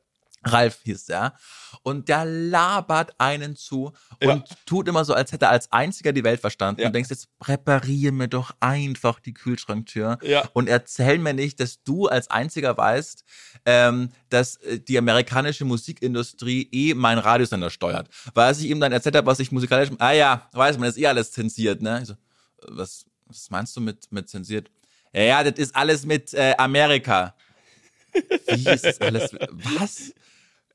Ralf 0.44 0.80
hieß 0.84 1.06
der. 1.06 1.34
Und 1.82 2.08
der 2.08 2.24
labert 2.24 3.14
einen 3.18 3.56
zu 3.56 3.92
und 4.22 4.48
ja. 4.48 4.56
tut 4.64 4.88
immer 4.88 5.04
so, 5.04 5.12
als 5.12 5.32
hätte 5.32 5.46
er 5.46 5.50
als 5.50 5.70
einziger 5.72 6.12
die 6.12 6.24
Welt 6.24 6.40
verstanden. 6.40 6.80
Ja. 6.80 6.86
Und 6.86 6.94
denkst 6.94 7.10
jetzt, 7.10 7.28
präpariere 7.38 8.12
mir 8.12 8.28
doch 8.28 8.52
einfach 8.60 9.20
die 9.20 9.34
Kühlschranktür 9.34 10.18
ja. 10.22 10.48
und 10.52 10.68
erzähl 10.68 11.18
mir 11.18 11.34
nicht, 11.34 11.60
dass 11.60 11.82
du 11.82 12.06
als 12.06 12.30
einziger 12.30 12.76
weißt, 12.76 13.24
ähm, 13.66 14.10
dass 14.30 14.56
äh, 14.56 14.78
die 14.78 14.96
amerikanische 14.96 15.64
Musikindustrie 15.64 16.68
eh 16.72 16.94
meinen 16.94 17.18
Radiosender 17.18 17.70
steuert. 17.70 18.08
Weil 18.34 18.46
als 18.46 18.60
ich 18.60 18.70
ihm 18.70 18.80
dann 18.80 18.92
erzählt 18.92 19.16
habe, 19.16 19.26
was 19.26 19.40
ich 19.40 19.52
musikalisch, 19.52 19.90
ah 19.98 20.12
ja, 20.12 20.48
weiß 20.52 20.78
man, 20.78 20.86
das 20.86 20.96
ist 20.96 21.02
eh 21.02 21.06
alles 21.06 21.32
zensiert, 21.32 21.82
ne? 21.82 22.00
Ich 22.02 22.08
so, 22.08 22.14
was, 22.68 23.04
was 23.26 23.50
meinst 23.50 23.76
du 23.76 23.80
mit, 23.80 24.10
mit 24.10 24.28
zensiert? 24.28 24.70
Ja, 25.12 25.22
ja, 25.22 25.44
das 25.44 25.58
ist 25.58 25.76
alles 25.76 26.04
mit 26.04 26.34
äh, 26.34 26.54
Amerika. 26.58 27.34
Wie 28.48 28.68
ist 28.68 28.84
das 28.84 29.00
alles? 29.00 29.32
Was? 29.78 30.12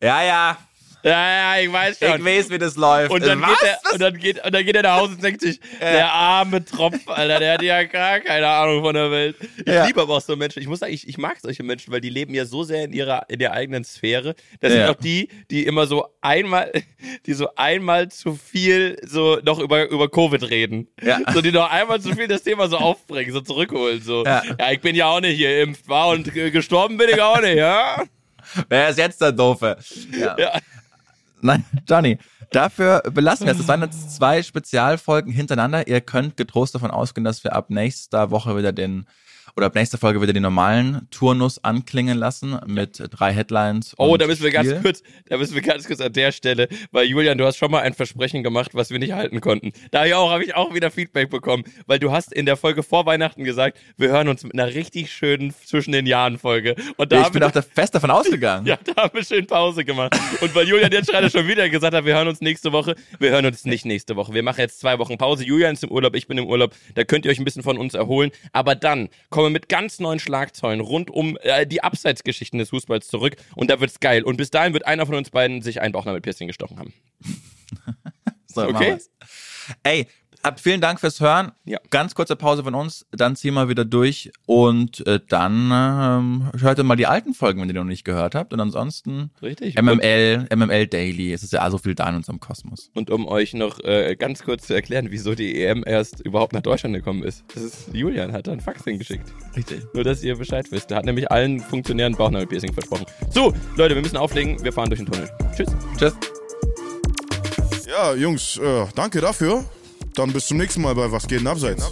Ja, 0.01 0.23
ja. 0.23 0.57
Ja, 1.03 1.55
ja, 1.55 1.61
ich 1.61 1.71
weiß 1.71 1.99
schon. 1.99 2.19
Ich 2.19 2.25
weiß, 2.25 2.49
wie 2.49 2.57
das 2.57 2.75
läuft. 2.75 3.11
Und 3.11 3.25
dann, 3.25 3.41
Was? 3.41 3.49
geht, 3.49 3.69
er, 3.69 3.93
und 3.93 4.01
dann, 4.01 4.17
geht, 4.17 4.45
und 4.45 4.53
dann 4.53 4.65
geht 4.65 4.75
er 4.75 4.83
nach 4.83 4.99
Hause 4.99 5.13
und 5.13 5.23
denkt 5.23 5.41
sich, 5.41 5.59
ja. 5.79 5.91
der 5.91 6.11
arme 6.11 6.65
Tropf, 6.65 7.07
Alter, 7.07 7.39
der 7.39 7.53
hat 7.53 7.61
ja 7.61 7.83
gar 7.83 8.19
keine 8.19 8.47
Ahnung 8.47 8.83
von 8.83 8.93
der 8.93 9.09
Welt. 9.09 9.37
Ich 9.65 9.73
ja. 9.73 9.85
liebe 9.85 10.01
aber 10.01 10.17
auch 10.17 10.21
so 10.21 10.35
Menschen. 10.35 10.61
Ich 10.61 10.67
muss 10.67 10.79
sagen, 10.79 10.93
ich, 10.93 11.07
ich 11.07 11.17
mag 11.17 11.37
solche 11.41 11.63
Menschen, 11.63 11.93
weil 11.93 12.01
die 12.01 12.09
leben 12.09 12.33
ja 12.33 12.45
so 12.45 12.63
sehr 12.63 12.83
in 12.83 12.91
ihrer, 12.91 13.29
in 13.29 13.39
der 13.39 13.53
eigenen 13.53 13.85
Sphäre. 13.85 14.35
Das 14.59 14.73
ja. 14.73 14.79
sind 14.79 14.89
auch 14.89 15.01
die, 15.01 15.29
die 15.49 15.65
immer 15.65 15.87
so 15.87 16.05
einmal, 16.19 16.71
die 17.25 17.33
so 17.33 17.47
einmal 17.55 18.09
zu 18.09 18.35
viel 18.35 18.97
so 19.05 19.39
noch 19.43 19.59
über, 19.59 19.89
über 19.89 20.09
Covid 20.09 20.49
reden. 20.49 20.89
Ja. 21.01 21.19
So, 21.33 21.41
die 21.41 21.51
noch 21.51 21.71
einmal 21.71 22.01
zu 22.01 22.13
viel 22.13 22.27
das 22.27 22.43
Thema 22.43 22.67
so 22.67 22.77
aufbringen, 22.77 23.31
so 23.31 23.39
zurückholen, 23.39 24.01
so. 24.01 24.25
Ja, 24.25 24.43
ich 24.71 24.81
bin 24.81 24.95
ja 24.95 25.07
auch 25.07 25.21
nicht 25.21 25.41
geimpft, 25.41 25.87
war 25.87 26.09
und 26.09 26.33
gestorben 26.33 26.97
bin 26.97 27.09
ich 27.09 27.21
auch 27.21 27.41
nicht, 27.41 27.55
ja? 27.55 28.03
Wer 28.67 28.89
ist 28.89 28.97
jetzt 28.97 29.21
der 29.21 29.31
Doofe? 29.31 29.77
Ja. 30.11 30.37
ja. 30.37 30.59
Nein, 31.41 31.63
Johnny, 31.87 32.17
dafür 32.51 33.01
belassen 33.11 33.45
wir 33.45 33.53
es. 33.53 33.59
Das 33.59 33.67
waren 33.67 33.81
jetzt 33.81 34.15
zwei 34.15 34.43
Spezialfolgen 34.43 35.31
hintereinander. 35.31 35.87
Ihr 35.87 36.01
könnt 36.01 36.37
getrost 36.37 36.75
davon 36.75 36.91
ausgehen, 36.91 37.23
dass 37.23 37.43
wir 37.43 37.53
ab 37.53 37.69
nächster 37.69 38.31
Woche 38.31 38.57
wieder 38.57 38.73
den 38.73 39.07
oder 39.55 39.67
ab 39.67 39.75
nächster 39.75 39.97
Folge 39.97 40.21
wieder 40.21 40.33
den 40.33 40.43
normalen 40.43 41.07
Turnus 41.11 41.63
anklingen 41.63 42.17
lassen 42.17 42.59
mit 42.65 43.01
drei 43.11 43.33
Headlines. 43.33 43.95
Oh, 43.97 44.17
da 44.17 44.27
müssen 44.27 44.43
wir 44.43 44.51
Spiel. 44.51 44.71
ganz 44.71 44.81
kurz, 44.83 45.03
da 45.27 45.37
müssen 45.37 45.55
wir 45.55 45.61
ganz 45.61 45.87
kurz 45.87 46.01
an 46.01 46.13
der 46.13 46.31
Stelle, 46.31 46.67
weil 46.91 47.05
Julian, 47.05 47.37
du 47.37 47.45
hast 47.45 47.57
schon 47.57 47.71
mal 47.71 47.81
ein 47.81 47.93
Versprechen 47.93 48.43
gemacht, 48.43 48.71
was 48.73 48.89
wir 48.89 48.99
nicht 48.99 49.13
halten 49.13 49.41
konnten. 49.41 49.71
Da 49.91 50.03
auch 50.15 50.31
habe 50.31 50.43
ich 50.43 50.55
auch 50.55 50.73
wieder 50.73 50.91
Feedback 50.91 51.29
bekommen, 51.29 51.63
weil 51.87 51.99
du 51.99 52.11
hast 52.11 52.33
in 52.33 52.45
der 52.45 52.57
Folge 52.57 52.83
vor 52.83 53.05
Weihnachten 53.05 53.43
gesagt, 53.43 53.77
wir 53.97 54.09
hören 54.09 54.27
uns 54.27 54.43
mit 54.43 54.53
einer 54.53 54.73
richtig 54.73 55.11
schönen 55.11 55.53
zwischen 55.65 55.91
den 55.91 56.05
Jahren 56.05 56.37
Folge. 56.37 56.75
Und 56.97 57.11
da 57.11 57.21
ich 57.21 57.29
bin 57.29 57.43
auch 57.43 57.51
fest 57.51 57.95
davon 57.95 58.11
ausgegangen. 58.11 58.65
ja, 58.65 58.77
da 58.83 59.03
haben 59.03 59.13
wir 59.13 59.23
schön 59.23 59.47
Pause 59.47 59.83
gemacht. 59.83 60.15
Und 60.41 60.53
weil 60.55 60.67
Julian 60.67 60.91
jetzt 60.91 61.09
gerade 61.09 61.29
schon 61.29 61.47
wieder 61.47 61.69
gesagt 61.69 61.95
hat, 61.95 62.05
wir 62.05 62.15
hören 62.15 62.27
uns 62.27 62.41
nächste 62.41 62.71
Woche, 62.71 62.95
wir 63.19 63.31
hören 63.31 63.45
uns 63.45 63.65
nicht 63.65 63.85
nächste 63.85 64.15
Woche. 64.15 64.33
Wir 64.33 64.43
machen 64.43 64.61
jetzt 64.61 64.79
zwei 64.79 64.99
Wochen 64.99 65.17
Pause. 65.17 65.43
Julian 65.43 65.73
ist 65.73 65.83
im 65.83 65.91
Urlaub, 65.91 66.15
ich 66.15 66.27
bin 66.27 66.37
im 66.37 66.47
Urlaub. 66.47 66.73
Da 66.95 67.03
könnt 67.03 67.25
ihr 67.25 67.31
euch 67.31 67.39
ein 67.39 67.45
bisschen 67.45 67.63
von 67.63 67.77
uns 67.77 67.93
erholen. 67.93 68.31
Aber 68.51 68.75
dann 68.75 69.09
kommt 69.29 69.38
komme 69.39 69.51
mit 69.51 69.69
ganz 69.69 69.99
neuen 69.99 70.19
Schlagzeilen 70.19 70.81
rund 70.81 71.09
um 71.09 71.37
äh, 71.43 71.65
die 71.65 71.81
Abseitsgeschichten 71.81 72.59
des 72.59 72.71
Fußballs 72.71 73.07
zurück 73.07 73.37
und 73.55 73.69
da 73.69 73.79
wird's 73.79 74.01
geil. 74.01 74.23
Und 74.23 74.35
bis 74.35 74.51
dahin 74.51 74.73
wird 74.73 74.85
einer 74.85 75.05
von 75.05 75.15
uns 75.15 75.29
beiden 75.29 75.61
sich 75.61 75.79
ein 75.79 75.93
Bauchnabelpiercing 75.93 76.47
gestochen 76.47 76.77
haben. 76.77 76.93
So, 78.51 78.63
Okay. 78.63 78.97
Ey, 79.83 80.07
ab, 80.43 80.59
vielen 80.59 80.81
Dank 80.81 80.99
fürs 80.99 81.19
Hören. 81.19 81.51
Ja. 81.65 81.79
Ganz 81.89 82.15
kurze 82.15 82.35
Pause 82.35 82.63
von 82.63 82.75
uns, 82.75 83.05
dann 83.11 83.35
ziehen 83.35 83.53
wir 83.53 83.69
wieder 83.69 83.85
durch 83.85 84.31
und 84.45 85.05
äh, 85.07 85.19
dann 85.27 85.71
ähm, 85.71 86.51
hört 86.59 86.77
ihr 86.77 86.83
mal 86.83 86.95
die 86.95 87.07
alten 87.07 87.33
Folgen, 87.33 87.61
wenn 87.61 87.69
ihr 87.69 87.73
die 87.73 87.79
noch 87.79 87.85
nicht 87.85 88.03
gehört 88.03 88.35
habt. 88.35 88.53
Und 88.53 88.59
ansonsten 88.59 89.31
Richtig. 89.41 89.79
MML, 89.79 90.47
MML 90.53 90.87
Daily. 90.87 91.33
Es 91.33 91.43
ist 91.43 91.53
ja 91.53 91.69
so 91.69 91.77
viel 91.77 91.95
da 91.95 92.09
in 92.09 92.15
unserem 92.15 92.39
Kosmos. 92.39 92.91
Und 92.95 93.09
um 93.09 93.27
euch 93.27 93.53
noch 93.53 93.79
äh, 93.83 94.15
ganz 94.15 94.43
kurz 94.43 94.67
zu 94.67 94.73
erklären, 94.73 95.07
wieso 95.09 95.35
die 95.35 95.61
EM 95.61 95.83
erst 95.85 96.19
überhaupt 96.21 96.53
nach 96.53 96.61
Deutschland 96.61 96.95
gekommen 96.95 97.23
ist. 97.23 97.43
Das 97.53 97.63
ist 97.63 97.93
Julian 97.93 98.31
hat 98.31 98.47
da 98.47 98.51
einen 98.51 98.61
Fax 98.61 98.83
hingeschickt. 98.83 99.31
Richtig. 99.55 99.81
Nur, 99.93 100.03
dass 100.03 100.23
ihr 100.23 100.37
Bescheid 100.37 100.65
wisst. 100.71 100.89
Der 100.89 100.97
hat 100.97 101.05
nämlich 101.05 101.31
allen 101.31 101.59
Funktionären 101.59 102.15
Bauchnabelpiercing 102.15 102.73
versprochen. 102.73 103.05
So, 103.29 103.53
Leute, 103.75 103.95
wir 103.95 104.01
müssen 104.01 104.17
auflegen. 104.17 104.63
Wir 104.63 104.73
fahren 104.73 104.89
durch 104.89 104.99
den 104.99 105.07
Tunnel. 105.07 105.29
Tschüss. 105.55 105.69
Tschüss. 105.97 106.13
Ja, 107.87 108.13
Jungs, 108.13 108.57
äh, 108.57 108.85
danke 108.95 109.19
dafür. 109.19 109.65
Dann 110.15 110.33
bis 110.33 110.47
zum 110.47 110.57
nächsten 110.57 110.81
Mal 110.81 110.95
bei 110.95 111.11
Was 111.11 111.27
geht 111.27 111.39
denn 111.39 111.47
abseits? 111.47 111.83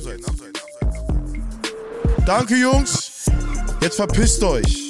Danke, 2.26 2.56
Jungs. 2.56 3.26
Jetzt 3.82 3.96
verpisst 3.96 4.44
euch. 4.44 4.90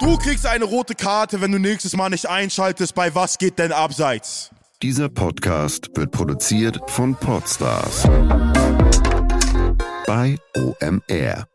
Du 0.00 0.16
kriegst 0.16 0.46
eine 0.46 0.64
rote 0.64 0.94
Karte, 0.94 1.40
wenn 1.40 1.52
du 1.52 1.58
nächstes 1.58 1.96
Mal 1.96 2.10
nicht 2.10 2.28
einschaltest 2.28 2.94
bei 2.94 3.14
Was 3.14 3.38
geht 3.38 3.58
denn 3.58 3.72
abseits? 3.72 4.50
Dieser 4.82 5.08
Podcast 5.08 5.90
wird 5.94 6.12
produziert 6.12 6.78
von 6.86 7.14
Podstars 7.16 8.04
bei 10.06 10.36
OMR. 10.56 11.46